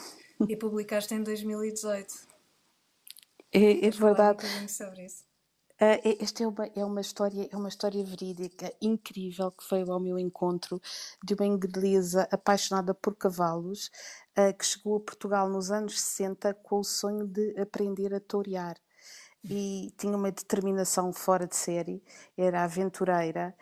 e 0.46 0.54
publicaste 0.54 1.14
em 1.14 1.22
2018. 1.22 2.14
É, 3.50 3.86
é 3.86 3.90
verdade. 3.90 4.46
Um 4.62 4.68
sobre 4.68 5.06
isso. 5.06 5.27
Uh, 5.80 6.16
esta 6.20 6.42
é 6.42 6.46
uma, 6.48 6.66
é 6.74 6.84
uma 6.84 7.00
história 7.00 7.48
é 7.52 7.56
uma 7.56 7.68
história 7.68 8.04
verídica 8.04 8.72
incrível 8.82 9.52
que 9.52 9.64
veio 9.70 9.92
ao 9.92 10.00
meu 10.00 10.18
encontro 10.18 10.80
de 11.22 11.34
uma 11.34 11.46
inglesa 11.46 12.26
apaixonada 12.32 12.92
por 12.92 13.14
cavalos 13.14 13.88
uh, 14.36 14.52
que 14.58 14.66
chegou 14.66 14.96
a 14.96 15.00
Portugal 15.00 15.48
nos 15.48 15.70
anos 15.70 16.00
60 16.00 16.52
com 16.64 16.80
o 16.80 16.84
sonho 16.84 17.28
de 17.28 17.56
aprender 17.60 18.12
a 18.12 18.18
torear. 18.18 18.76
E 19.44 19.92
tinha 19.96 20.16
uma 20.16 20.32
determinação 20.32 21.12
fora 21.12 21.46
de 21.46 21.54
série, 21.54 22.02
era 22.36 22.64
aventureira 22.64 23.54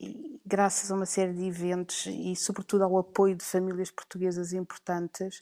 e 0.00 0.40
graças 0.44 0.90
a 0.90 0.94
uma 0.96 1.06
série 1.06 1.34
de 1.34 1.44
eventos 1.44 2.06
e 2.06 2.34
sobretudo 2.34 2.82
ao 2.82 2.98
apoio 2.98 3.36
de 3.36 3.44
famílias 3.44 3.92
portuguesas 3.92 4.52
importantes, 4.52 5.40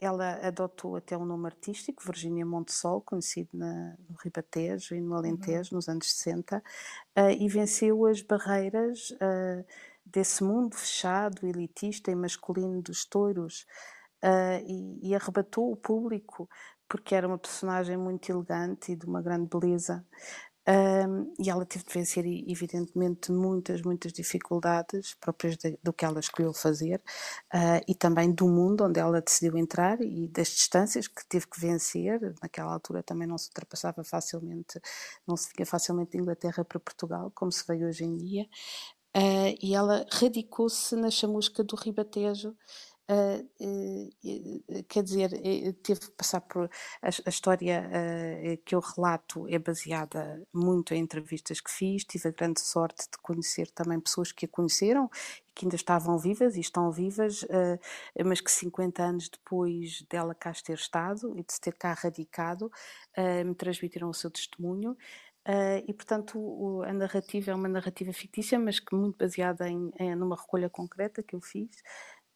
ela 0.00 0.46
adotou 0.46 0.96
até 0.96 1.16
um 1.16 1.24
nome 1.24 1.46
artístico, 1.46 2.02
Virginia 2.04 2.44
Montesol, 2.44 3.00
conhecido 3.00 3.50
na, 3.54 3.96
no 4.08 4.16
Ribatejo 4.22 4.94
e 4.94 5.00
no 5.00 5.14
Alentejo, 5.14 5.70
uhum. 5.72 5.76
nos 5.76 5.88
anos 5.88 6.12
60, 6.12 6.58
uh, 6.58 7.30
e 7.30 7.48
venceu 7.48 8.04
as 8.06 8.20
barreiras 8.20 9.10
uh, 9.12 9.64
desse 10.04 10.44
mundo 10.44 10.76
fechado, 10.76 11.46
elitista 11.46 12.10
e 12.10 12.14
masculino 12.14 12.82
dos 12.82 13.04
touros, 13.04 13.66
e, 14.66 15.10
e, 15.10 15.14
arrebatou 15.14 15.70
o 15.70 15.76
público, 15.76 16.48
porque 16.88 17.14
era 17.14 17.28
uma 17.28 17.38
personagem 17.38 17.96
muito 17.96 18.28
elegante 18.32 18.90
e 18.90 18.96
de 18.96 19.06
uma 19.06 19.22
grande 19.22 19.48
beleza. 19.48 20.04
Um, 20.68 21.32
e 21.38 21.48
ela 21.48 21.64
teve 21.64 21.82
de 21.86 21.94
vencer, 21.94 22.26
evidentemente, 22.26 23.32
muitas, 23.32 23.80
muitas 23.80 24.12
dificuldades 24.12 25.14
próprias 25.14 25.56
de, 25.56 25.78
do 25.82 25.94
que 25.94 26.04
ela 26.04 26.20
escolheu 26.20 26.52
fazer 26.52 27.00
uh, 27.54 27.80
e 27.88 27.94
também 27.94 28.30
do 28.30 28.46
mundo 28.46 28.84
onde 28.84 29.00
ela 29.00 29.22
decidiu 29.22 29.56
entrar 29.56 29.98
e 30.02 30.28
das 30.28 30.48
distâncias 30.48 31.08
que 31.08 31.26
teve 31.26 31.46
que 31.46 31.58
vencer. 31.58 32.20
Naquela 32.42 32.70
altura 32.70 33.02
também 33.02 33.26
não 33.26 33.38
se 33.38 33.48
ultrapassava 33.48 34.04
facilmente, 34.04 34.78
não 35.26 35.38
se 35.38 35.48
vinha 35.56 35.64
facilmente 35.64 36.10
de 36.10 36.18
Inglaterra 36.18 36.62
para 36.62 36.78
Portugal, 36.78 37.32
como 37.34 37.50
se 37.50 37.66
veio 37.66 37.88
hoje 37.88 38.04
em 38.04 38.14
dia. 38.18 38.46
Uh, 39.16 39.56
e 39.62 39.74
ela 39.74 40.04
radicou-se 40.12 40.94
na 40.94 41.10
chamusca 41.10 41.64
do 41.64 41.76
Ribatejo 41.76 42.54
quer 44.88 45.02
dizer, 45.02 45.30
teve 45.82 46.00
que 46.00 46.10
passar 46.10 46.40
por. 46.42 46.70
A, 47.02 47.08
a 47.08 47.28
história 47.28 47.90
que 48.64 48.74
eu 48.74 48.80
relato 48.80 49.46
é 49.48 49.58
baseada 49.58 50.42
muito 50.52 50.92
em 50.94 51.00
entrevistas 51.00 51.60
que 51.60 51.70
fiz. 51.70 52.04
Tive 52.04 52.28
a 52.28 52.32
grande 52.32 52.60
sorte 52.60 53.04
de 53.10 53.18
conhecer 53.22 53.70
também 53.70 53.98
pessoas 54.00 54.32
que 54.32 54.44
a 54.44 54.48
conheceram 54.48 55.10
que 55.54 55.64
ainda 55.64 55.74
estavam 55.74 56.16
vivas 56.16 56.54
e 56.54 56.60
estão 56.60 56.88
vivas, 56.92 57.44
mas 58.24 58.40
que 58.40 58.48
50 58.48 59.02
anos 59.02 59.28
depois 59.28 60.02
dela 60.08 60.32
cá 60.32 60.52
ter 60.52 60.74
estado 60.74 61.36
e 61.36 61.42
de 61.42 61.52
se 61.52 61.60
ter 61.60 61.74
cá 61.74 61.92
radicado, 61.94 62.70
me 63.44 63.56
transmitiram 63.56 64.08
o 64.08 64.14
seu 64.14 64.30
testemunho. 64.30 64.96
Uh, 65.48 65.80
e 65.88 65.94
portanto 65.94 66.82
a 66.84 66.92
narrativa 66.92 67.50
é 67.50 67.54
uma 67.54 67.68
narrativa 67.68 68.12
fictícia, 68.12 68.58
mas 68.58 68.78
que 68.78 68.94
muito 68.94 69.16
baseada 69.16 69.66
em, 69.66 69.90
em, 69.98 70.14
numa 70.14 70.36
recolha 70.36 70.68
concreta 70.68 71.22
que 71.22 71.34
eu 71.34 71.40
fiz, 71.40 71.70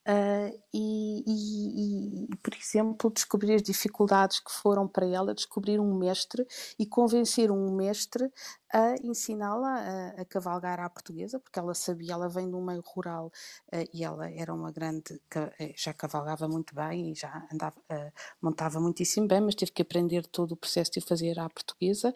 Uh, 0.04 0.50
e, 0.75 1.23
e, 1.25 2.25
e, 2.25 2.37
por 2.42 2.52
exemplo, 2.54 3.09
descobrir 3.09 3.54
as 3.54 3.62
dificuldades 3.62 4.40
que 4.40 4.50
foram 4.50 4.88
para 4.88 5.06
ela, 5.06 5.32
descobrir 5.32 5.78
um 5.78 5.97
mestre 5.97 6.44
e 6.76 6.85
convencer 6.85 7.52
um 7.52 7.73
mestre 7.76 8.28
a 8.73 8.97
ensiná-la 9.00 9.68
a, 9.68 10.23
a, 10.23 10.25
cavalgar 10.25 10.80
à 10.80 10.90
portuguesa, 10.90 11.38
porque 11.38 11.56
ela 11.56 11.73
sabia, 11.73 12.14
ela 12.14 12.28
vem 12.28 12.49
de 12.49 12.56
um 12.56 12.64
meio 12.64 12.82
rural 12.85 13.30
uh, 13.73 13.88
e 13.94 14.02
ela 14.02 14.28
era 14.28 14.52
uma 14.52 14.73
grande, 14.73 15.21
eh, 15.61 15.73
já 15.76 15.94
cavalgava 15.94 16.49
muito 16.49 16.75
bem 16.75 17.12
e 17.12 17.14
já 17.14 17.47
andava, 17.52 17.76
uh, 17.78 18.12
montava 18.40 18.80
muitíssimo 18.80 19.28
bem, 19.28 19.40
mas 19.40 19.54
teve 19.54 19.71
que 19.71 19.82
aprender 19.82 20.26
todo 20.26 20.52
o 20.52 20.56
processo 20.56 20.90
de 20.92 21.00
fazer 21.00 21.38
à 21.38 21.49
portuguesa 21.49 22.12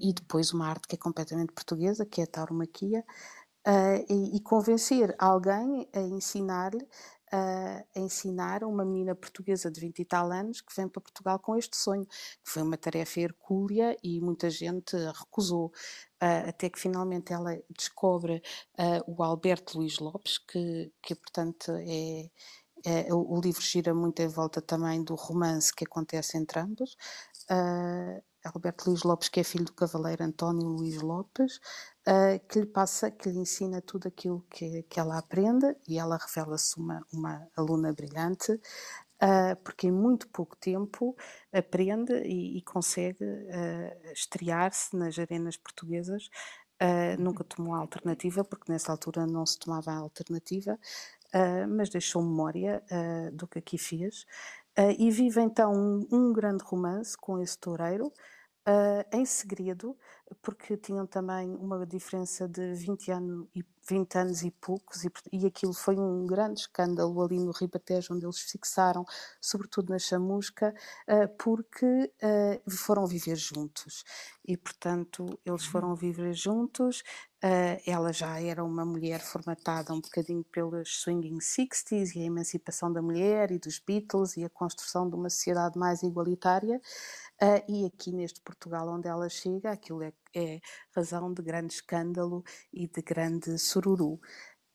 e 0.00 0.12
depois 0.12 0.52
uma 0.52 0.68
arte 0.68 0.86
que 0.86 0.94
é 0.94 0.98
completamente 0.98 1.52
portuguesa, 1.52 2.06
que 2.06 2.20
é 2.20 2.24
a 2.24 2.26
tauromaquia 2.26 3.04
uh, 3.66 4.04
e, 4.08 4.36
e, 4.36 4.40
convencer 4.40 5.14
alguém 5.18 5.88
a 5.92 6.00
ensinar-lhe 6.00 6.86
a 7.32 7.98
ensinar 7.98 8.62
a 8.62 8.68
uma 8.68 8.84
menina 8.84 9.12
portuguesa 9.12 9.68
de 9.68 9.80
20 9.80 9.98
e 9.98 10.04
tal 10.04 10.30
anos 10.30 10.60
que 10.60 10.72
vem 10.76 10.88
para 10.88 11.02
Portugal 11.02 11.36
com 11.40 11.56
este 11.56 11.76
sonho, 11.76 12.06
que 12.06 12.48
foi 12.48 12.62
uma 12.62 12.76
tarefa 12.76 13.18
hercúlea 13.18 13.96
e 14.04 14.20
muita 14.20 14.48
gente 14.48 14.96
recusou, 14.96 15.66
uh, 16.22 16.48
até 16.48 16.70
que 16.70 16.78
finalmente 16.78 17.32
ela 17.32 17.58
descobre 17.76 18.40
o 19.08 19.20
Alberto 19.20 19.78
Luís 19.78 19.98
Lopes, 19.98 20.38
que, 20.38 20.92
que 21.02 21.16
portanto 21.16 21.72
é, 21.72 22.30
é, 22.84 23.12
o 23.12 23.40
livro 23.40 23.62
gira 23.62 23.94
muito 23.94 24.20
em 24.20 24.28
volta 24.28 24.60
também 24.60 25.02
do 25.02 25.14
romance 25.14 25.74
que 25.74 25.84
acontece 25.84 26.36
entre 26.36 26.60
ambos. 26.60 26.96
Alberto 28.44 28.90
Luís 28.90 29.02
Lopes, 29.02 29.28
que 29.28 29.40
é 29.40 29.44
filho 29.44 29.64
do 29.64 29.72
cavaleiro 29.72 30.22
António 30.22 30.68
Luís 30.68 31.00
Lopes, 31.00 31.56
uh, 32.06 32.38
que 32.46 32.60
lhe 32.60 32.66
passa, 32.66 33.10
que 33.10 33.30
lhe 33.30 33.38
ensina 33.38 33.80
tudo 33.80 34.08
aquilo 34.08 34.44
que, 34.50 34.82
que 34.82 35.00
ela 35.00 35.18
aprende 35.18 35.74
e 35.88 35.98
ela 35.98 36.18
revela-se 36.18 36.78
uma, 36.78 37.02
uma 37.10 37.48
aluna 37.56 37.92
brilhante, 37.92 38.52
uh, 38.52 39.56
porque 39.64 39.86
em 39.86 39.92
muito 39.92 40.28
pouco 40.28 40.56
tempo 40.56 41.16
aprende 41.52 42.12
e, 42.22 42.58
e 42.58 42.62
consegue 42.62 43.24
uh, 43.24 44.12
estrear-se 44.12 44.94
nas 44.94 45.18
arenas 45.18 45.56
portuguesas. 45.56 46.28
nunca 47.18 47.44
tomou 47.44 47.74
a 47.74 47.78
alternativa, 47.78 48.44
porque 48.44 48.70
nessa 48.70 48.92
altura 48.92 49.26
não 49.26 49.46
se 49.46 49.58
tomava 49.58 49.90
a 49.92 49.96
alternativa, 49.96 50.78
mas 51.68 51.88
deixou 51.88 52.22
memória 52.22 52.82
do 53.32 53.46
que 53.46 53.58
aqui 53.60 53.78
fez. 53.78 54.26
e 54.98 55.10
vive 55.10 55.40
então 55.40 55.72
um, 55.72 56.06
um 56.12 56.32
grande 56.32 56.62
romance 56.64 57.16
com 57.16 57.40
esse 57.40 57.56
toureiro, 57.58 58.12
uh, 58.66 59.16
em 59.16 59.24
segredo, 59.24 59.96
porque 60.42 60.76
tinham 60.76 61.06
também 61.06 61.54
uma 61.56 61.86
diferença 61.86 62.48
de 62.48 62.74
20 62.74 63.10
anos 63.10 63.48
e, 63.54 63.64
20 63.88 64.16
anos 64.16 64.42
e 64.42 64.50
poucos, 64.50 65.04
e, 65.04 65.10
e 65.32 65.46
aquilo 65.46 65.74
foi 65.74 65.96
um 65.96 66.26
grande 66.26 66.60
escândalo 66.60 67.22
ali 67.22 67.38
no 67.38 67.52
Ribatejo, 67.52 68.14
onde 68.14 68.24
eles 68.24 68.40
fixaram, 68.40 69.04
sobretudo 69.40 69.90
na 69.90 69.98
chamusca, 69.98 70.74
uh, 71.08 71.28
porque 71.36 71.84
uh, 71.86 72.70
foram 72.70 73.06
viver 73.06 73.36
juntos. 73.36 74.04
E, 74.46 74.56
portanto, 74.56 75.38
eles 75.44 75.64
foram 75.66 75.90
uhum. 75.90 75.94
viver 75.94 76.32
juntos. 76.32 77.02
Uh, 77.44 77.76
ela 77.86 78.10
já 78.10 78.40
era 78.40 78.64
uma 78.64 78.86
mulher 78.86 79.20
formatada 79.20 79.92
um 79.92 80.00
bocadinho 80.00 80.42
pelos 80.44 81.02
swinging 81.02 81.36
60s 81.36 82.16
e 82.16 82.22
a 82.22 82.24
emancipação 82.24 82.90
da 82.90 83.02
mulher 83.02 83.50
e 83.50 83.58
dos 83.58 83.78
Beatles 83.78 84.38
e 84.38 84.44
a 84.44 84.48
construção 84.48 85.10
de 85.10 85.14
uma 85.14 85.28
sociedade 85.28 85.78
mais 85.78 86.02
igualitária. 86.02 86.80
Uh, 87.42 87.70
e 87.70 87.84
aqui 87.84 88.12
neste 88.12 88.40
Portugal 88.40 88.88
onde 88.88 89.08
ela 89.08 89.28
chega, 89.28 89.72
aquilo 89.72 90.02
é, 90.02 90.14
é 90.34 90.58
razão 90.96 91.34
de 91.34 91.42
grande 91.42 91.74
escândalo 91.74 92.42
e 92.72 92.88
de 92.88 93.02
grande 93.02 93.58
sururu. 93.58 94.18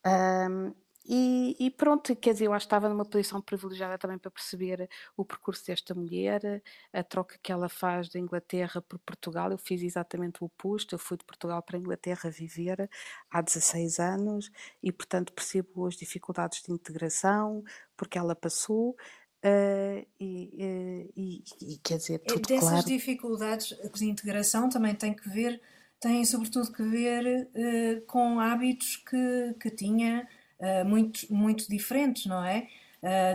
Um, 0.06 0.72
e, 1.12 1.56
e, 1.60 1.72
pronto, 1.72 2.16
quer 2.16 2.34
dizer, 2.34 2.46
eu 2.46 2.54
acho 2.54 2.66
que 2.66 2.68
estava 2.68 2.88
numa 2.88 3.04
posição 3.04 3.42
privilegiada 3.42 3.98
também 3.98 4.20
para 4.20 4.30
perceber 4.30 4.88
o 5.18 5.26
percurso 5.26 5.66
desta 5.66 5.96
mulher, 5.96 6.62
a 6.94 7.04
troca 7.04 7.40
que 7.42 7.52
ela 7.52 7.68
faz 7.68 8.10
da 8.10 8.20
Inglaterra 8.20 8.80
por 8.80 9.00
Portugal. 9.00 9.52
Eu 9.52 9.58
fiz 9.58 9.82
exatamente 9.82 10.44
o 10.44 10.46
oposto, 10.46 10.94
eu 10.94 11.00
fui 11.00 11.18
de 11.18 11.26
Portugal 11.26 11.64
para 11.64 11.78
a 11.78 11.80
Inglaterra 11.80 12.30
viver 12.30 12.88
há 13.32 13.42
16 13.42 13.98
anos 13.98 14.52
e, 14.84 14.92
portanto, 14.92 15.34
percebo 15.34 15.88
as 15.88 15.96
dificuldades 15.96 16.62
de 16.62 16.72
integração, 16.72 17.64
porque 17.98 18.20
ela 18.20 18.36
passou, 18.36 18.96
Uh, 19.42 20.06
e, 20.20 20.52
uh, 20.58 21.14
e, 21.16 21.44
e, 21.62 21.78
quer 21.78 21.96
dizer, 21.96 22.20
tudo 22.20 22.46
Dessas 22.46 22.70
claro. 22.72 22.86
dificuldades 22.86 23.70
de 23.96 24.06
integração 24.06 24.68
também 24.68 24.94
tem 24.94 25.14
que 25.14 25.30
ver, 25.30 25.62
tem 25.98 26.26
sobretudo 26.26 26.74
que 26.74 26.84
ver 26.84 27.48
uh, 27.48 28.06
com 28.06 28.38
hábitos 28.38 28.98
que, 28.98 29.56
que 29.62 29.72
tinha 29.72 30.28
muito, 30.86 31.32
muito 31.34 31.70
diferentes, 31.70 32.26
não 32.26 32.44
é? 32.44 32.68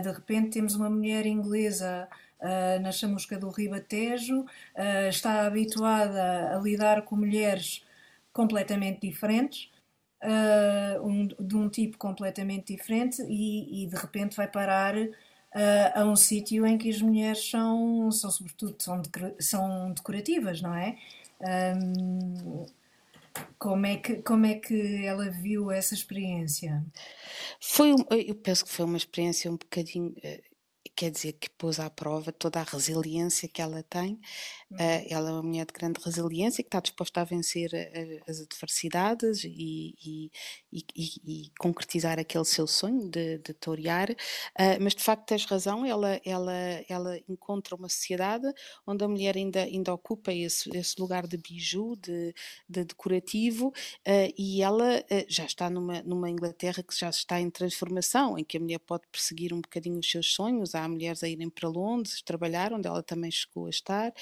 de 0.01 0.11
repente 0.11 0.51
temos 0.51 0.75
uma 0.75 0.89
mulher 0.89 1.25
inglesa 1.25 2.07
na 2.81 2.91
chamusca 2.91 3.35
do 3.37 3.49
Ribatejo, 3.49 4.45
está 5.09 5.47
habituada 5.47 6.55
a 6.55 6.59
lidar 6.59 7.01
com 7.01 7.15
mulheres 7.15 7.83
completamente 8.31 9.01
diferentes, 9.01 9.71
um, 11.01 11.27
de 11.27 11.55
um 11.55 11.69
tipo 11.69 11.97
completamente 11.97 12.75
diferente, 12.75 13.21
e, 13.23 13.83
e 13.83 13.87
de 13.87 13.95
repente 13.95 14.35
vai 14.35 14.47
parar 14.47 14.95
uh, 15.55 15.99
a 15.99 16.03
um 16.03 16.15
sítio 16.15 16.65
em 16.65 16.77
que 16.77 16.89
as 16.89 17.01
mulheres 17.01 17.49
são, 17.49 18.11
são 18.11 18.29
sobretudo, 18.29 18.75
são, 18.79 19.01
são 19.39 19.93
decorativas, 19.93 20.61
não 20.61 20.75
é? 20.75 20.97
Um, 21.41 22.65
como 23.57 23.85
é, 23.85 23.97
que, 23.97 24.21
como 24.21 24.45
é 24.45 24.55
que 24.55 25.05
ela 25.05 25.29
viu 25.29 25.71
essa 25.71 25.93
experiência? 25.93 26.85
Foi, 27.61 27.93
eu 28.27 28.35
penso 28.35 28.65
que 28.65 28.71
foi 28.71 28.85
uma 28.85 28.97
experiência 28.97 29.51
um 29.51 29.57
bocadinho, 29.57 30.13
eh, 30.23 30.41
quer 30.95 31.11
dizer, 31.11 31.33
que 31.33 31.49
pôs 31.49 31.79
à 31.79 31.89
prova 31.89 32.31
toda 32.31 32.59
a 32.59 32.63
resiliência 32.63 33.49
que 33.49 33.61
ela 33.61 33.83
tem 33.83 34.19
ela 35.09 35.29
é 35.29 35.31
uma 35.31 35.43
mulher 35.43 35.65
de 35.65 35.73
grande 35.73 35.99
resiliência 36.03 36.63
que 36.63 36.67
está 36.67 36.79
disposta 36.79 37.21
a 37.21 37.23
vencer 37.23 37.71
a, 37.73 38.29
as 38.31 38.41
adversidades 38.41 39.43
e, 39.43 39.95
e, 40.03 40.31
e, 40.71 40.83
e, 40.95 41.51
concretizar 41.59 42.19
aquele 42.19 42.45
seu 42.45 42.67
sonho 42.67 43.09
de, 43.09 43.37
de 43.39 43.53
torear. 43.53 44.11
Uh, 44.11 44.81
mas 44.81 44.93
de 44.95 45.03
facto 45.03 45.25
tens 45.25 45.45
razão, 45.45 45.85
ela, 45.85 46.19
ela, 46.25 46.53
ela 46.89 47.19
encontra 47.29 47.75
uma 47.75 47.89
sociedade 47.89 48.51
onde 48.85 49.03
a 49.03 49.07
mulher 49.07 49.37
ainda, 49.37 49.63
ainda 49.63 49.93
ocupa 49.93 50.33
esse, 50.33 50.69
esse 50.75 50.99
lugar 50.99 51.25
de 51.27 51.37
biju, 51.37 51.95
de, 51.95 52.33
de 52.67 52.83
decorativo, 52.83 53.73
e 54.37 54.61
ela 54.61 55.03
já 55.27 55.45
está 55.45 55.69
numa, 55.69 56.01
numa 56.03 56.29
Inglaterra 56.29 56.83
que 56.83 56.97
já 56.97 57.09
está 57.09 57.39
em 57.39 57.49
transformação, 57.49 58.37
em 58.37 58.43
que 58.43 58.57
a 58.57 58.59
mulher 58.59 58.79
pode 58.79 59.03
perseguir 59.11 59.53
um 59.53 59.61
bocadinho 59.61 59.99
os 59.99 60.09
seus 60.09 60.33
sonhos. 60.33 60.75
Há 60.75 60.87
mulheres 60.87 61.23
a 61.23 61.27
irem 61.27 61.49
para 61.49 61.69
Londres 61.69 62.21
trabalhar, 62.21 62.73
onde 62.73 62.87
ela 62.87 63.01
também 63.03 63.31
chegou 63.31 63.67
a 63.67 63.69
estar 63.69 64.13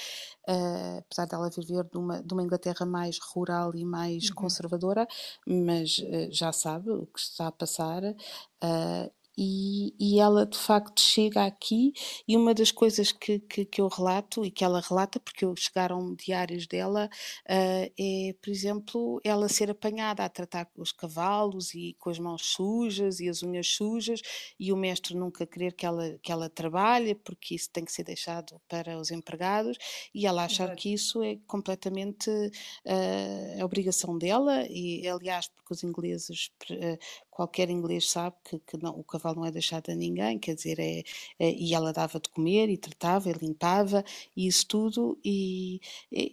uh, 0.47 0.99
apesar 0.99 1.25
dela 1.25 1.49
viver 1.49 1.83
de 1.83 1.97
uma, 1.97 2.21
de 2.21 2.33
uma 2.33 2.43
Inglaterra 2.43 2.85
mais 2.85 3.19
rural 3.19 3.75
e 3.75 3.85
mais 3.85 4.29
uhum. 4.29 4.35
conservadora, 4.35 5.07
mas 5.45 5.99
uh, 5.99 6.31
já 6.31 6.51
sabe 6.51 6.91
o 6.91 7.05
que 7.05 7.19
está 7.19 7.47
a 7.47 7.51
passar. 7.51 8.03
Uh, 8.03 9.11
e, 9.37 9.93
e, 9.99 10.19
ela 10.19 10.45
de 10.45 10.57
facto 10.57 11.01
chega 11.01 11.45
aqui 11.45 11.93
e 12.27 12.37
uma 12.37 12.53
das 12.53 12.71
coisas 12.71 13.11
que, 13.11 13.39
que, 13.39 13.65
que, 13.65 13.81
eu 13.81 13.87
relato 13.87 14.45
e 14.45 14.51
que 14.51 14.63
ela 14.63 14.79
relata, 14.81 15.19
porque 15.19 15.45
chegaram 15.57 16.13
diários 16.15 16.67
dela, 16.67 17.09
uh, 17.49 17.93
é, 17.99 18.35
por 18.41 18.49
exemplo, 18.49 19.19
ela 19.23 19.49
ser 19.49 19.71
apanhada 19.71 20.23
a 20.23 20.29
tratar 20.29 20.69
os 20.77 20.91
cavalos 20.91 21.73
e 21.73 21.95
com 21.99 22.09
as 22.09 22.19
mãos 22.19 22.45
sujas 22.45 23.19
e 23.19 23.27
as 23.27 23.41
unhas 23.41 23.67
sujas 23.67 24.21
e 24.59 24.71
o 24.71 24.77
mestre 24.77 25.15
nunca 25.15 25.45
querer 25.45 25.73
que 25.73 25.85
ela, 25.85 26.17
que 26.21 26.31
ela 26.31 26.49
trabalhe 26.49 27.15
porque 27.15 27.55
isso 27.55 27.69
tem 27.71 27.85
que 27.85 27.91
ser 27.91 28.03
deixado 28.03 28.61
para 28.67 28.97
os 28.97 29.11
empregados 29.11 29.77
e 30.13 30.25
ela 30.27 30.45
achar 30.45 30.65
Exato. 30.65 30.81
que 30.81 30.93
isso 30.93 31.23
é 31.23 31.37
completamente 31.47 32.29
uh, 32.29 33.61
a 33.61 33.65
obrigação 33.65 34.17
dela 34.17 34.65
e 34.69 35.07
aliás 35.07 35.47
porque 35.47 35.73
os 35.73 35.83
ingleses 35.83 36.51
uh, 36.69 36.97
qualquer 37.33 37.69
inglês 37.69 38.11
sabe 38.11 38.35
que, 38.43 38.59
que 38.59 38.77
não, 38.77 38.91
o 38.91 39.03
cavalo 39.03 39.37
não 39.37 39.45
é 39.45 39.51
deixado 39.51 39.89
a 39.89 39.95
ninguém, 39.95 40.37
quer 40.37 40.53
dizer, 40.53 40.79
é, 40.79 41.03
é, 41.39 41.51
e 41.51 41.73
ela 41.73 41.91
dava 41.91 42.19
de 42.19 42.29
comer 42.29 42.69
e 42.69 42.77
tratava 42.77 43.27
e 43.29 43.33
limpava 43.33 44.05
e 44.37 44.47
isso 44.47 44.67
tudo, 44.67 45.17
e 45.25 45.81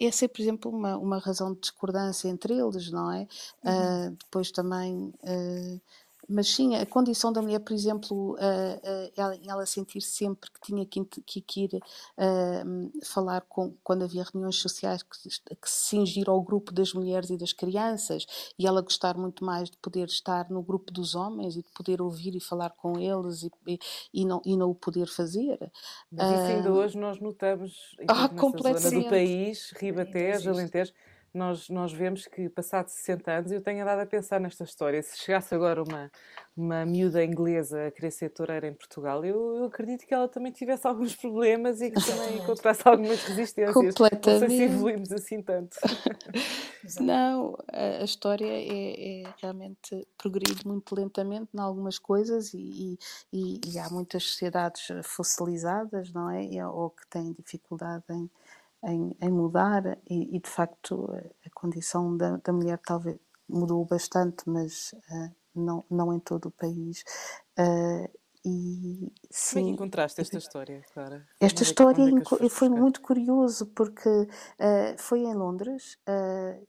essa 0.00 0.26
é, 0.26 0.28
por 0.28 0.42
exemplo, 0.42 0.70
uma, 0.70 0.98
uma 0.98 1.18
razão 1.18 1.54
de 1.54 1.60
discordância 1.60 2.28
entre 2.28 2.52
eles, 2.52 2.90
não 2.90 3.10
é? 3.10 3.26
Uhum. 3.64 4.08
Uh, 4.08 4.16
depois 4.18 4.50
também. 4.50 5.12
Uh, 5.22 5.80
mas 6.30 6.48
sim, 6.48 6.76
a 6.76 6.86
condição 6.86 7.32
da 7.32 7.42
mulher, 7.42 7.58
por 7.58 7.74
exemplo, 7.74 8.34
uh, 8.34 8.34
uh, 8.34 9.12
ela, 9.16 9.36
ela, 9.44 9.66
sentir 9.66 10.00
sempre 10.00 10.48
que 10.48 10.60
tinha 10.60 10.86
que, 10.86 11.04
que, 11.04 11.40
que 11.40 11.64
ir 11.64 11.74
uh, 11.74 13.04
falar 13.04 13.40
com, 13.42 13.74
quando 13.82 14.04
havia 14.04 14.22
reuniões 14.22 14.56
sociais 14.56 15.02
que, 15.02 15.28
que 15.28 15.68
se 15.68 15.88
cingir 15.88 16.30
ao 16.30 16.40
grupo 16.40 16.72
das 16.72 16.92
mulheres 16.92 17.30
e 17.30 17.36
das 17.36 17.52
crianças, 17.52 18.26
e 18.56 18.64
ela 18.64 18.80
gostar 18.80 19.16
muito 19.16 19.44
mais 19.44 19.68
de 19.68 19.76
poder 19.78 20.06
estar 20.06 20.48
no 20.50 20.62
grupo 20.62 20.92
dos 20.92 21.16
homens 21.16 21.56
e 21.56 21.62
de 21.62 21.68
poder 21.74 22.00
ouvir 22.00 22.36
e 22.36 22.40
falar 22.40 22.70
com 22.70 22.96
eles 22.96 23.42
e, 23.42 23.50
e, 23.66 23.78
e 24.14 24.24
não, 24.24 24.40
e 24.44 24.56
não 24.56 24.70
o 24.70 24.74
poder 24.74 25.08
fazer. 25.08 25.58
Mas 26.12 26.30
isso 26.30 26.42
ainda 26.42 26.72
hoje 26.72 26.96
nós 26.96 27.18
notamos 27.18 27.96
ah, 28.06 28.28
zona 28.78 29.02
do 29.02 29.08
país, 29.08 29.72
Ribatejo, 29.76 30.50
Alentejo, 30.50 30.92
nós, 31.32 31.68
nós 31.68 31.92
vemos 31.92 32.26
que, 32.26 32.48
passados 32.48 32.92
60 32.94 33.30
anos, 33.30 33.52
eu 33.52 33.60
tenho 33.60 33.82
andado 33.82 34.00
a 34.00 34.06
pensar 34.06 34.40
nesta 34.40 34.64
história. 34.64 35.00
Se 35.02 35.16
chegasse 35.18 35.54
agora 35.54 35.82
uma, 35.82 36.10
uma 36.56 36.84
miúda 36.84 37.24
inglesa 37.24 37.86
a 37.86 37.90
querer 37.90 38.10
ser 38.10 38.30
toureira 38.30 38.66
em 38.66 38.74
Portugal, 38.74 39.24
eu, 39.24 39.56
eu 39.56 39.64
acredito 39.64 40.04
que 40.06 40.12
ela 40.12 40.28
também 40.28 40.50
tivesse 40.50 40.86
alguns 40.86 41.14
problemas 41.14 41.80
e 41.80 41.90
que 41.90 42.04
também 42.04 42.38
encontrasse 42.38 42.82
algumas 42.84 43.22
resistências. 43.22 43.74
Completamente. 43.74 44.40
Não 44.40 44.48
sei 44.48 44.56
se 44.56 44.62
evoluímos 44.64 45.12
assim 45.12 45.42
tanto. 45.42 45.76
Não, 46.98 47.56
a, 47.72 48.00
a 48.00 48.04
história 48.04 48.46
é, 48.46 49.22
é, 49.22 49.34
realmente 49.40 50.08
progride 50.16 50.66
muito 50.66 50.94
lentamente 50.94 51.50
em 51.54 51.60
algumas 51.60 51.98
coisas 51.98 52.52
e, 52.54 52.98
e, 53.32 53.60
e 53.66 53.78
há 53.78 53.88
muitas 53.90 54.24
sociedades 54.24 54.88
fossilizadas, 55.04 56.10
não 56.12 56.30
é? 56.30 56.66
Ou 56.66 56.90
que 56.90 57.06
têm 57.08 57.34
dificuldade 57.38 58.04
em 58.10 58.30
em, 58.84 59.16
em 59.20 59.30
mudar 59.30 59.98
e, 60.08 60.36
e, 60.36 60.40
de 60.40 60.48
facto 60.48 61.12
a 61.14 61.50
condição 61.54 62.16
da, 62.16 62.36
da, 62.38 62.52
mulher 62.52 62.78
talvez 62.84 63.18
mudou 63.48 63.84
bastante, 63.84 64.48
mas 64.48 64.92
uh, 65.10 65.34
não, 65.54 65.84
não 65.90 66.12
em 66.14 66.20
todo 66.20 66.46
o 66.46 66.50
país. 66.50 67.04
Uh, 67.58 68.08
e, 68.42 69.12
sim, 69.30 69.54
Como 69.54 69.66
é 69.66 69.68
que 69.68 69.74
encontraste 69.74 70.20
esta 70.22 70.38
história, 70.38 70.82
Clara? 70.94 71.26
Esta 71.38 71.62
história 71.62 72.02
é 72.40 72.48
foi 72.48 72.70
muito 72.70 73.02
curioso 73.02 73.66
porque 73.66 74.08
uh, 74.08 74.96
foi 74.96 75.20
em 75.20 75.34
Londres, 75.34 75.98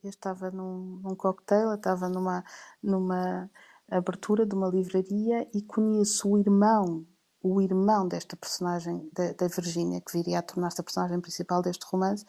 eu 0.02 0.10
estava 0.10 0.50
num, 0.50 1.00
num 1.02 1.16
cocktail, 1.16 1.72
estava 1.72 2.10
numa, 2.10 2.44
numa 2.82 3.50
abertura 3.90 4.44
de 4.44 4.54
uma 4.54 4.68
livraria 4.68 5.48
e 5.54 5.62
conheço 5.62 6.28
o 6.28 6.38
irmão 6.38 7.06
o 7.42 7.60
irmão 7.60 8.06
desta 8.06 8.36
personagem, 8.36 9.10
da, 9.12 9.32
da 9.32 9.48
Virgínia, 9.48 10.00
que 10.00 10.12
viria 10.12 10.38
a 10.38 10.42
tornar-se 10.42 10.80
a 10.80 10.84
personagem 10.84 11.20
principal 11.20 11.60
deste 11.60 11.84
romance, 11.86 12.24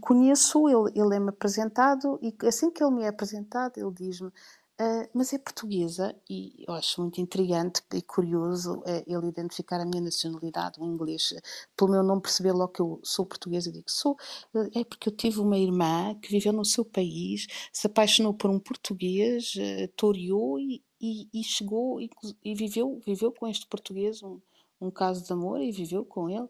conheço 0.00 0.68
ele, 0.68 0.98
ele 0.98 1.16
é-me 1.16 1.28
apresentado, 1.28 2.18
e 2.22 2.34
assim 2.46 2.70
que 2.70 2.82
ele 2.82 2.94
me 2.94 3.02
é 3.02 3.08
apresentado, 3.08 3.78
ele 3.78 3.92
diz-me 3.92 4.32
Uh, 4.78 5.08
mas 5.14 5.32
é 5.32 5.38
portuguesa 5.38 6.14
e 6.28 6.62
eu 6.68 6.74
acho 6.74 7.00
muito 7.00 7.18
intrigante 7.18 7.80
e 7.94 8.02
curioso 8.02 8.80
uh, 8.80 9.04
ele 9.06 9.28
identificar 9.28 9.80
a 9.80 9.86
minha 9.86 10.02
nacionalidade, 10.02 10.78
o 10.78 10.84
inglês, 10.84 11.32
pelo 11.74 11.92
meu 11.92 12.02
não 12.02 12.20
perceber 12.20 12.52
logo 12.52 12.72
que 12.72 12.82
eu 12.82 13.00
sou 13.02 13.24
portuguesa. 13.24 13.70
Eu 13.70 13.72
digo, 13.72 13.90
sou, 13.90 14.12
uh, 14.54 14.78
é 14.78 14.84
porque 14.84 15.08
eu 15.08 15.16
tive 15.16 15.40
uma 15.40 15.56
irmã 15.56 16.14
que 16.20 16.30
viveu 16.30 16.52
no 16.52 16.62
seu 16.62 16.84
país, 16.84 17.46
se 17.72 17.86
apaixonou 17.86 18.34
por 18.34 18.50
um 18.50 18.58
português, 18.58 19.54
uh, 19.54 19.88
toreou 19.96 20.60
e, 20.60 20.84
e, 21.00 21.26
e 21.32 21.42
chegou 21.42 21.98
e, 21.98 22.10
e, 22.44 22.54
viveu, 22.54 23.00
viveu 23.06 23.32
com 23.32 23.48
este 23.48 23.66
português 23.66 24.22
um, 24.22 24.38
um 24.78 24.90
caso 24.90 25.24
de 25.24 25.32
amor 25.32 25.62
e 25.62 25.72
viveu 25.72 26.04
com 26.04 26.28
ele. 26.28 26.48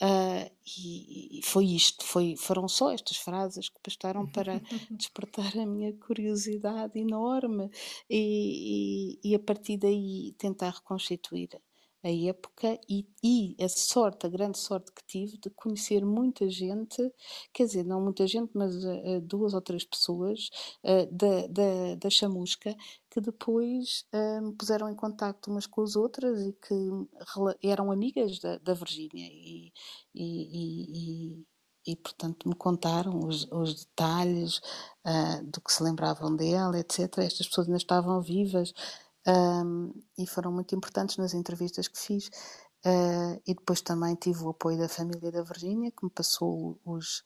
Uh, 0.00 0.48
e, 0.78 1.40
e, 1.40 1.42
foi 1.42 1.64
isto, 1.66 2.04
foi, 2.04 2.36
foram 2.36 2.68
só 2.68 2.92
estas 2.92 3.16
frases 3.16 3.68
que 3.68 3.80
bastaram 3.84 4.26
para 4.26 4.60
despertar 4.90 5.58
a 5.58 5.66
minha 5.66 5.92
curiosidade 5.92 6.98
enorme 6.98 7.68
e, 8.08 9.18
e, 9.24 9.30
e 9.30 9.34
a 9.34 9.40
partir 9.40 9.76
daí 9.76 10.34
tentar 10.38 10.70
reconstituir 10.70 11.48
a 12.02 12.10
época 12.10 12.78
e, 12.88 13.06
e, 13.22 13.56
a 13.62 13.68
sorte, 13.68 14.26
a 14.26 14.28
grande 14.28 14.58
sorte 14.58 14.92
que 14.92 15.04
tive 15.04 15.36
de 15.38 15.50
conhecer 15.50 16.04
muita 16.04 16.48
gente, 16.48 17.12
quer 17.52 17.66
dizer, 17.66 17.84
não 17.84 18.00
muita 18.00 18.26
gente, 18.26 18.50
mas 18.54 18.72
uh, 18.84 19.20
duas 19.22 19.52
ou 19.52 19.60
três 19.60 19.84
pessoas 19.84 20.48
uh, 20.84 21.12
da, 21.12 21.46
da, 21.48 21.94
da 21.96 22.10
chamusca 22.10 22.74
que 23.10 23.20
depois 23.20 24.04
uh, 24.12 24.42
me 24.42 24.52
puseram 24.54 24.88
em 24.88 24.94
contacto 24.94 25.50
umas 25.50 25.66
com 25.66 25.82
as 25.82 25.96
outras 25.96 26.40
e 26.40 26.52
que 26.52 26.74
eram 27.62 27.90
amigas 27.90 28.38
da, 28.38 28.58
da 28.58 28.74
Virgínia 28.74 29.26
e, 29.26 29.72
e, 30.14 31.34
e, 31.34 31.46
e, 31.92 31.96
portanto 31.96 32.48
me 32.48 32.54
contaram 32.54 33.18
os, 33.26 33.44
os 33.50 33.84
detalhes 33.86 34.60
do 35.44 35.60
que 35.62 35.72
se 35.72 35.82
lembravam 35.82 36.36
dela, 36.36 36.78
etc. 36.78 37.18
Estas 37.18 37.48
pessoas 37.48 37.66
ainda 37.66 37.78
estavam 37.78 38.20
vivas 38.20 38.74
um, 39.28 39.92
e 40.16 40.26
foram 40.26 40.50
muito 40.50 40.74
importantes 40.74 41.16
nas 41.18 41.34
entrevistas 41.34 41.86
que 41.86 41.98
fiz. 41.98 42.28
Uh, 42.86 43.40
e 43.46 43.54
depois 43.54 43.80
também 43.80 44.14
tive 44.14 44.42
o 44.44 44.50
apoio 44.50 44.78
da 44.78 44.88
família 44.88 45.30
da 45.32 45.42
Virgínia, 45.42 45.90
que 45.90 46.04
me 46.04 46.10
passou 46.10 46.80
os 46.84 47.24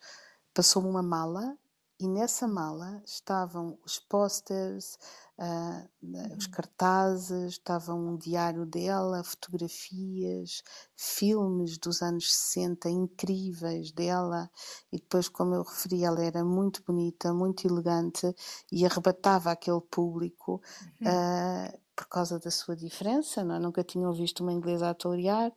passou 0.55 0.87
uma 0.87 1.03
mala 1.03 1.57
e 2.03 2.09
nessa 2.09 2.49
mala 2.49 3.01
estavam 3.07 3.79
os 3.85 4.01
posters, 4.01 4.99
uh, 5.39 6.37
os 6.37 6.49
cartazes, 6.49 7.53
estava 7.53 7.95
um 7.95 8.17
diário 8.17 8.67
dela, 8.67 9.23
fotografias, 9.23 10.65
filmes 10.97 11.79
dos 11.79 12.03
anos 12.03 12.35
60 12.35 12.91
incríveis 12.91 13.93
dela. 13.93 14.51
E 14.93 14.97
depois, 14.97 15.29
como 15.29 15.55
eu 15.55 15.63
referi, 15.63 16.03
ela 16.03 16.25
era 16.25 16.45
muito 16.45 16.83
bonita, 16.83 17.33
muito 17.33 17.69
elegante 17.69 18.35
e 18.73 18.85
arrebatava 18.85 19.53
aquele 19.53 19.81
público. 19.83 20.61
Uhum. 21.01 21.09
Uh, 21.09 21.82
por 22.03 22.09
causa 22.09 22.37
da 22.39 22.51
sua 22.51 22.75
diferença, 22.75 23.45
não? 23.45 23.55
É? 23.55 23.59
nunca 23.61 23.85
tinham 23.85 24.13
visto 24.13 24.41
uma 24.41 24.53
inglesa 24.53 24.91
a 24.91 24.95
torear. 24.95 25.53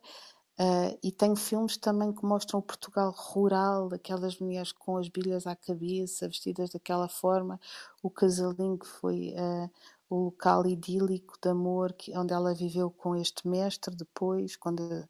Uh, 0.58 0.96
e 1.02 1.12
tenho 1.12 1.36
filmes 1.36 1.76
também 1.76 2.12
que 2.12 2.24
mostram 2.24 2.60
o 2.60 2.62
Portugal 2.62 3.12
rural, 3.14 3.90
aquelas 3.92 4.38
mulheres 4.38 4.72
com 4.72 4.96
as 4.96 5.08
bilhas 5.08 5.46
à 5.46 5.54
cabeça, 5.54 6.28
vestidas 6.28 6.70
daquela 6.70 7.08
forma, 7.08 7.60
o 8.02 8.08
casalinho 8.08 8.78
que 8.78 8.86
foi 8.86 9.34
uh, 9.34 9.70
o 10.08 10.26
local 10.26 10.66
idílico 10.66 11.36
de 11.42 11.50
amor 11.50 11.92
que, 11.92 12.16
onde 12.16 12.32
ela 12.32 12.54
viveu 12.54 12.90
com 12.90 13.14
este 13.16 13.46
mestre 13.46 13.94
depois, 13.94 14.56
quando 14.56 15.06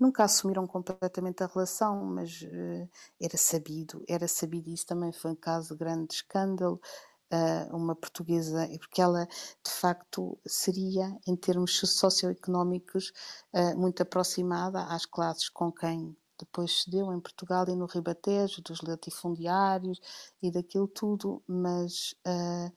nunca 0.00 0.24
assumiram 0.24 0.66
completamente 0.66 1.44
a 1.44 1.46
relação, 1.46 2.02
mas 2.02 2.42
uh, 2.42 2.88
era 3.20 3.36
sabido, 3.36 4.02
era 4.08 4.26
sabido 4.26 4.70
isso 4.70 4.86
também 4.86 5.12
foi 5.12 5.32
um 5.32 5.36
caso 5.36 5.74
de 5.74 5.78
grande 5.78 6.14
escândalo 6.14 6.80
uma 7.72 7.94
portuguesa, 7.94 8.68
porque 8.78 9.00
ela 9.00 9.26
de 9.26 9.70
facto 9.70 10.38
seria, 10.46 11.16
em 11.26 11.36
termos 11.36 11.78
socioeconómicos, 11.78 13.12
uh, 13.52 13.78
muito 13.78 14.02
aproximada 14.02 14.84
às 14.84 15.04
classes 15.04 15.48
com 15.48 15.70
quem 15.70 16.16
depois 16.38 16.82
se 16.82 16.90
deu 16.90 17.12
em 17.12 17.20
Portugal 17.20 17.64
e 17.68 17.74
no 17.74 17.86
Ribatejo, 17.86 18.62
dos 18.62 18.80
latifundiários 18.80 20.00
e 20.40 20.50
daquilo 20.50 20.86
tudo, 20.86 21.42
mas 21.46 22.14
uh, 22.26 22.68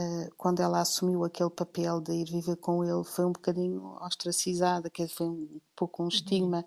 uh, 0.00 0.34
quando 0.36 0.60
ela 0.60 0.80
assumiu 0.80 1.24
aquele 1.24 1.50
papel 1.50 2.00
de 2.00 2.12
ir 2.12 2.30
viver 2.30 2.56
com 2.56 2.84
ele 2.84 3.04
foi 3.04 3.24
um 3.24 3.32
bocadinho 3.32 3.96
ostracizada, 4.00 4.88
que 4.88 5.08
foi 5.08 5.28
um 5.28 5.60
pouco 5.74 6.02
um 6.02 6.04
uhum. 6.04 6.08
estigma. 6.08 6.58
Uhum 6.58 6.64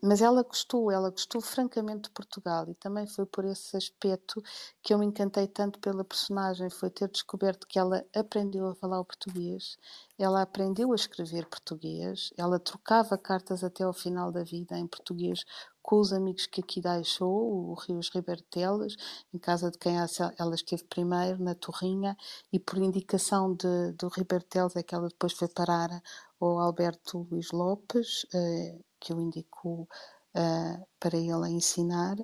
mas 0.00 0.20
ela 0.22 0.42
gostou, 0.44 0.90
ela 0.90 1.10
gostou 1.10 1.40
francamente 1.40 2.02
de 2.02 2.10
Portugal 2.10 2.68
e 2.68 2.74
também 2.74 3.06
foi 3.08 3.26
por 3.26 3.44
esse 3.44 3.76
aspecto 3.76 4.40
que 4.80 4.94
eu 4.94 4.98
me 4.98 5.06
encantei 5.06 5.48
tanto 5.48 5.80
pela 5.80 6.04
personagem, 6.04 6.70
foi 6.70 6.90
ter 6.90 7.08
descoberto 7.08 7.66
que 7.66 7.78
ela 7.78 8.04
aprendeu 8.14 8.68
a 8.68 8.74
falar 8.74 9.00
o 9.00 9.04
português, 9.04 9.76
ela 10.16 10.42
aprendeu 10.42 10.92
a 10.92 10.94
escrever 10.94 11.46
português, 11.46 12.32
ela 12.36 12.60
trocava 12.60 13.18
cartas 13.18 13.64
até 13.64 13.82
ao 13.82 13.92
final 13.92 14.30
da 14.30 14.44
vida 14.44 14.78
em 14.78 14.86
português 14.86 15.44
com 15.82 15.98
os 15.98 16.12
amigos 16.12 16.46
que 16.46 16.60
aqui 16.60 16.80
deixou, 16.80 17.70
o 17.70 17.74
Rios 17.74 18.08
Ribertelas, 18.14 18.94
em 19.34 19.38
casa 19.38 19.70
de 19.70 19.78
quem 19.78 19.96
ela 20.38 20.54
esteve 20.54 20.84
primeiro, 20.84 21.42
na 21.42 21.56
Torrinha, 21.56 22.16
e 22.52 22.60
por 22.60 22.78
indicação 22.78 23.52
de, 23.54 23.90
do 23.98 24.06
Ribertelas 24.06 24.76
é 24.76 24.82
que 24.84 24.94
ela 24.94 25.08
depois 25.08 25.32
foi 25.32 25.48
parar 25.48 26.00
ao 26.40 26.60
Alberto 26.60 27.26
Luís 27.28 27.50
Lopes, 27.50 28.24
eh, 28.32 28.78
que 29.02 29.12
eu 29.12 29.20
indico 29.20 29.88
uh, 30.36 30.86
para 31.00 31.16
ele 31.16 31.50
ensinar. 31.50 32.16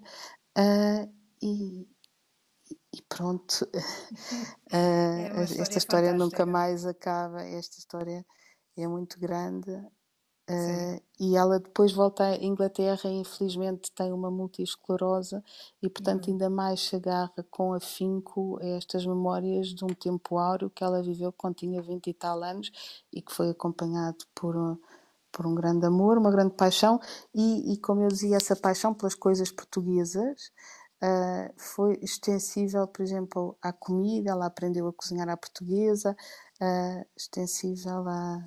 Uh, 0.56 1.12
e, 1.42 1.88
e, 2.94 3.02
pronto, 3.08 3.64
uh, 3.64 3.68
é 4.70 5.42
história 5.42 5.62
esta 5.62 5.78
história 5.78 6.12
nunca 6.14 6.46
mais 6.46 6.86
acaba. 6.86 7.42
Esta 7.42 7.78
história 7.78 8.24
é 8.76 8.86
muito 8.86 9.18
grande. 9.18 9.72
Uh, 10.50 11.02
e 11.20 11.36
ela 11.36 11.58
depois 11.60 11.92
volta 11.92 12.24
à 12.24 12.36
Inglaterra 12.36 13.10
e 13.10 13.20
infelizmente 13.20 13.92
tem 13.92 14.14
uma 14.14 14.30
multiesclerose 14.30 15.42
e 15.82 15.90
portanto 15.90 16.28
uhum. 16.28 16.32
ainda 16.32 16.48
mais 16.48 16.80
se 16.80 16.96
agarra 16.96 17.44
com 17.50 17.74
afinco 17.74 18.58
a 18.62 18.66
estas 18.66 19.04
memórias 19.04 19.74
de 19.74 19.84
um 19.84 19.88
tempo 19.88 20.38
áureo 20.38 20.70
que 20.70 20.82
ela 20.82 21.02
viveu 21.02 21.30
quando 21.32 21.56
tinha 21.56 21.82
20 21.82 22.06
e 22.06 22.14
tal 22.14 22.42
anos 22.42 22.70
e 23.12 23.20
que 23.20 23.30
foi 23.30 23.50
acompanhado 23.50 24.24
por 24.34 24.56
por 25.38 25.46
um 25.46 25.54
grande 25.54 25.86
amor, 25.86 26.18
uma 26.18 26.32
grande 26.32 26.54
paixão 26.54 26.98
e, 27.32 27.72
e 27.72 27.78
como 27.78 28.02
eu 28.02 28.08
dizia, 28.08 28.36
essa 28.36 28.56
paixão 28.56 28.92
pelas 28.92 29.14
coisas 29.14 29.52
portuguesas 29.52 30.50
uh, 31.00 31.54
foi 31.56 31.96
extensível, 32.02 32.88
por 32.88 33.02
exemplo, 33.02 33.56
à 33.62 33.72
comida, 33.72 34.32
ela 34.32 34.46
aprendeu 34.46 34.88
a 34.88 34.92
cozinhar 34.92 35.28
à 35.28 35.36
portuguesa, 35.36 36.16
uh, 36.60 37.06
extensível 37.16 38.08
a, 38.08 38.44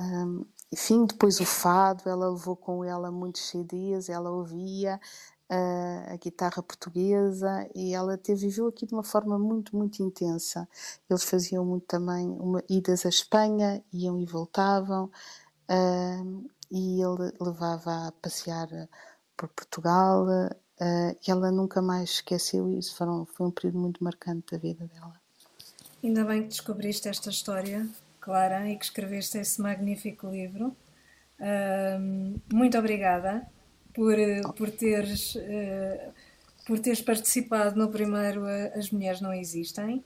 um, 0.00 0.46
enfim, 0.72 1.04
depois 1.04 1.40
o 1.40 1.44
fado, 1.44 2.08
ela 2.08 2.30
levou 2.30 2.56
com 2.56 2.82
ela 2.82 3.10
muitos 3.12 3.46
CDs, 3.46 4.08
ela 4.08 4.30
ouvia 4.30 4.98
uh, 5.50 6.12
a 6.12 6.16
guitarra 6.16 6.62
portuguesa 6.62 7.68
e 7.74 7.94
ela 7.94 8.14
até 8.14 8.34
viveu 8.34 8.66
aqui 8.66 8.86
de 8.86 8.94
uma 8.94 9.04
forma 9.04 9.38
muito, 9.38 9.76
muito 9.76 10.02
intensa. 10.02 10.66
Eles 11.08 11.24
faziam 11.24 11.64
muito 11.64 11.86
também 11.86 12.28
uma, 12.30 12.62
idas 12.68 13.04
à 13.04 13.08
Espanha, 13.08 13.84
iam 13.92 14.18
e 14.18 14.26
voltavam, 14.26 15.10
uh, 15.68 16.50
e 16.70 17.00
ele 17.00 17.32
levava 17.40 18.08
a 18.08 18.12
passear 18.12 18.68
por 19.36 19.48
Portugal 19.48 20.26
uh, 20.26 21.16
e 21.26 21.30
ela 21.30 21.50
nunca 21.50 21.80
mais 21.80 22.10
esqueceu 22.10 22.70
isso. 22.70 22.96
Foram, 22.96 23.26
foi 23.26 23.46
um 23.46 23.50
período 23.50 23.78
muito 23.78 24.02
marcante 24.02 24.52
da 24.52 24.58
vida 24.58 24.86
dela. 24.86 25.14
Ainda 26.02 26.24
bem 26.24 26.42
que 26.42 26.48
descobriste 26.48 27.08
esta 27.08 27.30
história, 27.30 27.88
Clara, 28.20 28.68
e 28.68 28.76
que 28.76 28.84
escreveste 28.84 29.38
esse 29.38 29.60
magnífico 29.60 30.28
livro. 30.28 30.76
Uh, 31.40 32.40
muito 32.52 32.78
obrigada 32.78 33.46
por, 33.92 34.16
por, 34.56 34.70
teres, 34.70 35.36
por 36.66 36.78
teres 36.80 37.00
participado 37.00 37.78
no 37.78 37.88
primeiro 37.88 38.44
As 38.76 38.90
Mulheres 38.90 39.20
Não 39.20 39.32
Existem. 39.32 40.04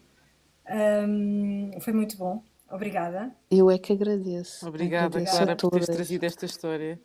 Um, 0.69 1.71
foi 1.81 1.93
muito 1.93 2.17
bom. 2.17 2.43
Obrigada. 2.71 3.33
Eu 3.51 3.71
é 3.71 3.79
que 3.79 3.93
agradeço. 3.93 4.69
Obrigada, 4.69 5.07
agradeço 5.19 5.37
Clara, 5.37 5.57
por 5.57 5.71
teres 5.71 5.87
trazido 5.87 6.25
esta 6.25 6.47
história. 6.47 7.01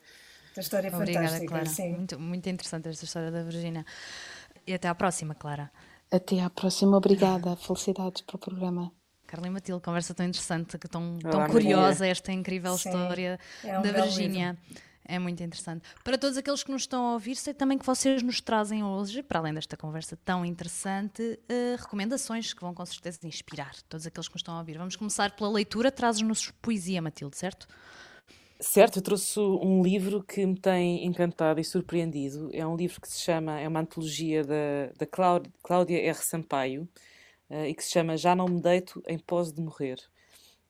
Esta 0.50 0.62
história 0.62 0.88
é 0.90 0.96
Obrigada, 0.96 1.28
fantástica. 1.28 1.48
Clara. 1.48 1.66
Sim. 1.66 1.92
Muito, 1.94 2.20
muito 2.20 2.50
interessante 2.50 2.90
esta 2.90 3.06
história 3.06 3.32
da 3.32 3.44
Virgínia. 3.44 3.86
E 4.68 4.74
até 4.74 4.88
à 4.88 4.96
próxima, 4.96 5.34
Clara. 5.34 5.72
Até 6.12 6.42
à 6.42 6.50
próxima. 6.50 6.98
Obrigada. 6.98 7.56
Felicidades 7.58 8.22
para 8.22 8.36
o 8.36 8.40
programa. 8.40 8.92
Carla 9.26 9.48
e 9.48 9.50
Matilde, 9.50 9.82
conversa 9.82 10.14
tão 10.14 10.28
interessante, 10.28 10.78
tão, 10.78 11.18
tão 11.18 11.48
curiosa 11.48 12.06
esta 12.06 12.32
incrível 12.32 12.78
Sim, 12.78 12.90
história 12.90 13.40
é 13.64 13.80
um 13.80 13.82
da 13.82 13.92
Virgínia. 13.92 14.56
É 15.06 15.20
muito 15.20 15.44
interessante. 15.44 15.84
Para 16.04 16.18
todos 16.18 16.38
aqueles 16.38 16.64
que 16.64 16.72
nos 16.72 16.84
estão 16.84 17.06
a 17.08 17.14
ouvir, 17.14 17.36
sei 17.36 17.54
também 17.54 17.78
que 17.78 17.86
vocês 17.86 18.24
nos 18.24 18.40
trazem 18.40 18.84
hoje, 18.84 19.22
para 19.22 19.40
além 19.40 19.54
desta 19.54 19.76
conversa 19.76 20.18
tão 20.24 20.46
interessante, 20.46 21.22
uh, 21.22 21.82
recomendações 21.82 22.54
que 22.54 22.62
vão 22.62 22.74
com 22.74 22.86
certeza 22.86 23.20
inspirar 23.24 23.76
todos 23.90 24.08
aqueles 24.08 24.28
que 24.28 24.36
nos 24.36 24.40
estão 24.40 24.56
a 24.56 24.60
ouvir. 24.60 24.78
Vamos 24.78 24.96
começar 24.96 25.36
pela 25.36 25.50
leitura. 25.50 25.92
Trazes-nos 25.92 26.52
poesia, 26.62 27.02
Matilde, 27.02 27.38
certo? 27.38 27.68
Certo, 28.62 29.00
eu 29.00 29.02
trouxe 29.02 29.38
um 29.40 29.84
livro 29.84 30.24
que 30.24 30.46
me 30.46 30.58
tem 30.58 31.06
encantado 31.06 31.60
e 31.60 31.66
surpreendido. 31.66 32.50
É 32.54 32.66
um 32.66 32.78
livro 32.78 33.02
que 33.02 33.10
se 33.10 33.20
chama, 33.20 33.60
é 33.60 33.68
uma 33.68 33.82
antologia 33.82 34.42
da, 34.42 34.94
da 34.98 35.06
Cláudia 35.62 35.98
R. 35.98 36.16
Sampaio 36.16 36.88
uh, 37.50 37.66
e 37.66 37.74
que 37.74 37.84
se 37.84 37.92
chama 37.92 38.16
Já 38.16 38.34
Não 38.34 38.48
Me 38.48 38.62
Deito 38.62 39.04
em 39.06 39.20
Pose 39.20 39.54
de 39.54 39.62
Morrer. 39.62 39.98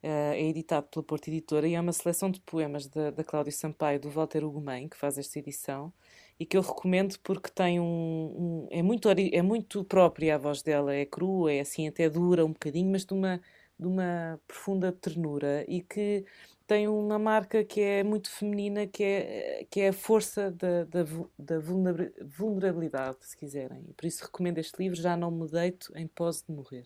Uh, 0.03 0.33
é 0.33 0.41
editado 0.41 0.87
pela 0.87 1.01
Porta 1.01 1.29
Editora 1.29 1.65
e 1.65 1.75
é 1.75 1.79
uma 1.79 1.93
seleção 1.93 2.29
de 2.29 2.41
poemas 2.41 2.87
da, 2.87 3.09
da 3.09 3.23
Cláudia 3.23 3.53
Sampaio 3.53 4.01
do 4.01 4.09
Walter 4.09 4.43
Ugumem, 4.43 4.89
que 4.89 4.97
faz 4.97 5.17
esta 5.17 5.39
edição, 5.39 5.93
e 6.37 6.45
que 6.45 6.57
eu 6.57 6.61
recomendo 6.61 7.17
porque 7.23 7.49
tem 7.49 7.79
um, 7.79 7.85
um, 7.85 8.67
é, 8.69 8.81
muito, 8.81 9.07
é 9.09 9.41
muito 9.41 9.81
própria 9.85 10.35
a 10.35 10.37
voz 10.37 10.61
dela, 10.61 10.93
é 10.93 11.05
crua, 11.05 11.53
é 11.53 11.61
assim 11.61 11.87
até 11.87 12.09
dura 12.09 12.45
um 12.45 12.51
bocadinho, 12.51 12.91
mas 12.91 13.05
de 13.05 13.13
uma, 13.13 13.39
de 13.79 13.87
uma 13.87 14.37
profunda 14.45 14.91
ternura 14.91 15.63
e 15.69 15.81
que 15.81 16.25
tem 16.67 16.87
uma 16.87 17.17
marca 17.17 17.63
que 17.63 17.79
é 17.79 18.03
muito 18.03 18.29
feminina, 18.29 18.85
que 18.87 19.03
é, 19.03 19.67
que 19.69 19.79
é 19.81 19.89
a 19.89 19.93
força 19.93 20.51
da, 20.51 20.83
da, 20.83 21.03
da 21.39 21.59
vulnerabilidade, 21.59 23.17
se 23.21 23.37
quiserem. 23.37 23.83
Por 23.95 24.05
isso 24.05 24.23
recomendo 24.25 24.57
este 24.57 24.81
livro, 24.81 24.99
Já 24.99 25.15
Não 25.15 25.31
Me 25.31 25.47
Deito 25.49 25.91
em 25.95 26.07
Pose 26.07 26.43
de 26.45 26.53
Morrer. 26.53 26.83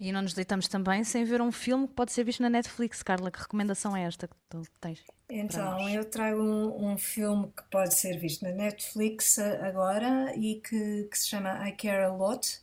E 0.00 0.10
não 0.12 0.22
nos 0.22 0.32
deitamos 0.32 0.66
também 0.66 1.04
sem 1.04 1.24
ver 1.24 1.42
um 1.42 1.52
filme 1.52 1.86
que 1.86 1.92
pode 1.92 2.10
ser 2.10 2.24
visto 2.24 2.42
na 2.42 2.48
Netflix. 2.48 3.02
Carla, 3.02 3.30
que 3.30 3.38
recomendação 3.38 3.94
é 3.94 4.04
esta 4.04 4.26
que 4.26 4.34
tu 4.48 4.62
tens? 4.80 5.04
Então, 5.28 5.86
eu 5.90 6.06
trago 6.06 6.42
um, 6.42 6.92
um, 6.92 6.96
filme 6.96 7.52
que 7.54 7.62
pode 7.70 7.94
ser 7.94 8.18
visto 8.18 8.42
na 8.42 8.50
Netflix 8.50 9.38
agora 9.38 10.34
e 10.34 10.54
que, 10.54 11.04
que 11.04 11.18
se 11.18 11.28
chama 11.28 11.68
I 11.68 11.72
Care 11.72 12.04
a 12.04 12.12
Lot. 12.12 12.60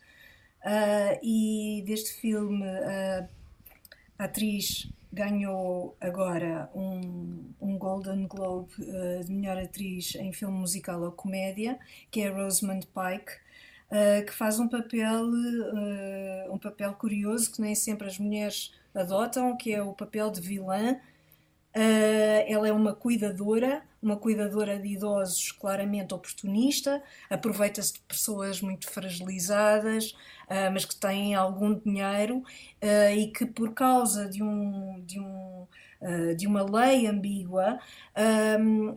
Uh, 0.65 1.19
e 1.21 1.84
deste 1.86 2.13
filme, 2.13 2.65
uh, 2.65 3.30
a 4.17 4.23
atriz 4.23 4.91
ganhou 5.13 5.95
agora 6.02 6.69
um, 6.73 7.54
um 7.62 7.78
Golden 7.78 8.26
Globe 8.26 8.73
uh, 8.80 9.23
de 9.23 9.32
melhor 9.32 9.60
atriz 9.60 10.15
em 10.15 10.34
filme 10.34 10.58
musical 10.58 11.00
ou 11.04 11.12
comédia, 11.12 11.78
que 12.10 12.21
é 12.21 12.30
Rosamund 12.30 12.88
Pike 12.88 13.32
uh, 13.91 14.26
que 14.26 14.34
faz 14.34 14.60
um 14.60 14.67
papel, 14.67 15.26
uh, 15.26 16.54
um 16.54 16.58
papel 16.58 16.93
curioso 16.93 17.52
que 17.52 17.62
nem 17.62 17.76
sempre 17.76 18.08
as 18.08 18.17
mulheres 18.17 18.73
adotam, 18.93 19.56
que 19.56 19.73
é 19.73 19.82
o 19.82 19.93
papel 19.93 20.30
de 20.32 20.41
vilã. 20.41 20.97
Uh, 21.76 22.41
ela 22.47 22.67
é 22.67 22.71
uma 22.71 22.95
cuidadora, 22.95 23.84
uma 24.02 24.17
cuidadora 24.17 24.80
de 24.80 24.88
idosos 24.88 25.52
claramente 25.52 26.12
oportunista, 26.12 27.04
aproveita-se 27.30 27.93
de 27.93 28.00
pessoas 28.00 28.62
muito 28.62 28.89
fragilizadas, 28.89 30.13
uh, 30.50 30.71
mas 30.73 30.86
que 30.86 30.95
têm 30.95 31.36
algum 31.36 31.76
dinheiro 31.76 32.38
uh, 32.38 33.15
e 33.15 33.28
que 33.28 33.45
por 33.45 33.76
causa 33.76 34.28
de 34.28 34.41
um, 34.41 35.04
de 35.06 35.19
um 35.19 35.67
de 36.38 36.45
uma 36.45 36.62
lei 36.62 37.08
ambígua, 37.08 37.80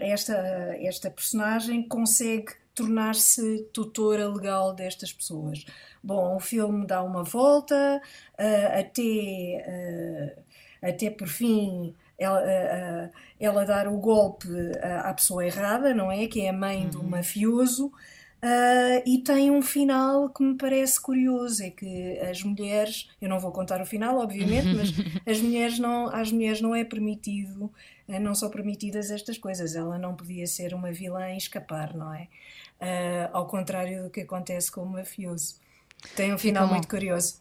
esta, 0.00 0.34
esta 0.82 1.10
personagem 1.10 1.82
consegue 1.88 2.52
tornar-se 2.80 3.68
tutora 3.72 4.26
legal 4.28 4.72
destas 4.74 5.12
pessoas. 5.12 5.64
Bom, 6.02 6.36
o 6.36 6.40
filme 6.40 6.86
dá 6.86 7.02
uma 7.02 7.22
volta 7.22 8.00
uh, 8.38 8.78
até, 8.80 10.32
uh, 10.32 10.42
até 10.82 11.10
por 11.10 11.28
fim 11.28 11.94
ela, 12.18 12.40
uh, 12.40 13.10
ela, 13.38 13.64
dar 13.64 13.86
o 13.86 13.98
golpe 13.98 14.48
à 14.82 15.12
pessoa 15.12 15.44
errada, 15.44 15.94
não 15.94 16.10
é? 16.10 16.26
Que 16.26 16.42
é 16.42 16.50
a 16.50 16.52
mãe 16.52 16.84
uhum. 16.84 16.90
do 16.90 17.02
mafioso. 17.04 17.92
Uh, 18.42 19.02
e 19.06 19.18
tem 19.18 19.50
um 19.50 19.60
final 19.60 20.30
que 20.30 20.42
me 20.42 20.56
parece 20.56 21.00
curioso, 21.00 21.62
é 21.62 21.70
que 21.70 22.18
as 22.20 22.42
mulheres, 22.42 23.08
eu 23.20 23.28
não 23.28 23.38
vou 23.38 23.52
contar 23.52 23.82
o 23.82 23.86
final, 23.86 24.18
obviamente, 24.18 24.68
mas 24.74 24.88
as 25.26 25.40
mulheres 25.40 25.78
não, 25.78 26.08
às 26.08 26.32
mulheres 26.32 26.60
não 26.60 26.74
é 26.74 26.82
permitido, 26.82 27.70
uh, 28.08 28.20
não 28.20 28.34
são 28.34 28.48
permitidas 28.48 29.10
estas 29.10 29.36
coisas. 29.36 29.76
Ela 29.76 29.98
não 29.98 30.14
podia 30.14 30.46
ser 30.46 30.74
uma 30.74 30.90
vilã 30.90 31.30
e 31.32 31.36
escapar, 31.36 31.94
não 31.94 32.14
é? 32.14 32.28
uh, 32.80 33.30
ao 33.32 33.46
contrário 33.46 34.04
do 34.04 34.10
que 34.10 34.20
acontece 34.20 34.72
com 34.72 34.82
o 34.82 34.86
mafioso. 34.86 35.56
Tem 36.16 36.32
um 36.32 36.38
final 36.38 36.64
Ficam... 36.64 36.74
muito 36.74 36.88
curioso. 36.88 37.40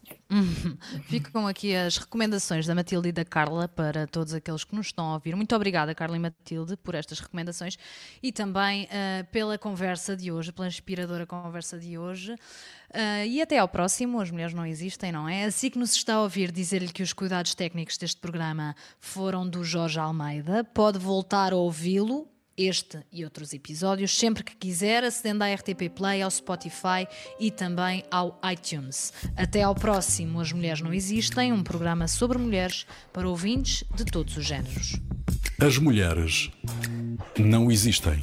Ficam 1.08 1.46
aqui 1.46 1.74
as 1.74 1.96
recomendações 1.96 2.66
da 2.66 2.74
Matilde 2.74 3.08
e 3.08 3.12
da 3.12 3.24
Carla 3.24 3.66
para 3.66 4.06
todos 4.06 4.32
aqueles 4.32 4.62
que 4.62 4.74
nos 4.74 4.86
estão 4.86 5.06
a 5.06 5.14
ouvir. 5.14 5.34
Muito 5.34 5.54
obrigada, 5.56 5.94
Carla 5.94 6.16
e 6.16 6.20
Matilde, 6.20 6.76
por 6.76 6.94
estas 6.94 7.18
recomendações 7.18 7.76
e 8.22 8.30
também 8.30 8.84
uh, 8.84 9.26
pela 9.32 9.58
conversa 9.58 10.16
de 10.16 10.30
hoje, 10.30 10.52
pela 10.52 10.68
inspiradora 10.68 11.26
conversa 11.26 11.78
de 11.78 11.98
hoje. 11.98 12.32
Uh, 12.32 13.26
e 13.26 13.42
até 13.42 13.58
ao 13.58 13.68
próximo. 13.68 14.20
As 14.20 14.30
mulheres 14.30 14.54
não 14.54 14.64
existem, 14.64 15.10
não 15.10 15.28
é? 15.28 15.44
Assim 15.44 15.68
que 15.70 15.78
nos 15.78 15.94
está 15.94 16.14
a 16.14 16.22
ouvir 16.22 16.52
dizer-lhe 16.52 16.92
que 16.92 17.02
os 17.02 17.12
cuidados 17.12 17.54
técnicos 17.54 17.96
deste 17.96 18.20
programa 18.20 18.76
foram 19.00 19.48
do 19.48 19.64
Jorge 19.64 19.98
Almeida, 19.98 20.62
pode 20.62 20.98
voltar 20.98 21.52
a 21.52 21.56
ouvi-lo 21.56 22.29
este 22.60 22.98
e 23.12 23.24
outros 23.24 23.52
episódios 23.52 24.16
sempre 24.16 24.44
que 24.44 24.54
quiser, 24.54 25.02
acedendo 25.04 25.42
à 25.42 25.54
RTP 25.54 25.88
Play, 25.94 26.22
ao 26.22 26.30
Spotify 26.30 27.06
e 27.38 27.50
também 27.50 28.04
ao 28.10 28.38
iTunes. 28.52 29.12
Até 29.36 29.62
ao 29.62 29.74
próximo 29.74 30.40
As 30.40 30.52
Mulheres 30.52 30.80
Não 30.80 30.92
Existem, 30.92 31.52
um 31.52 31.62
programa 31.62 32.06
sobre 32.06 32.38
mulheres 32.38 32.86
para 33.12 33.28
ouvintes 33.28 33.84
de 33.94 34.04
todos 34.04 34.36
os 34.36 34.44
géneros. 34.44 34.96
As 35.58 35.78
mulheres 35.78 36.50
não 37.38 37.70
existem. 37.70 38.20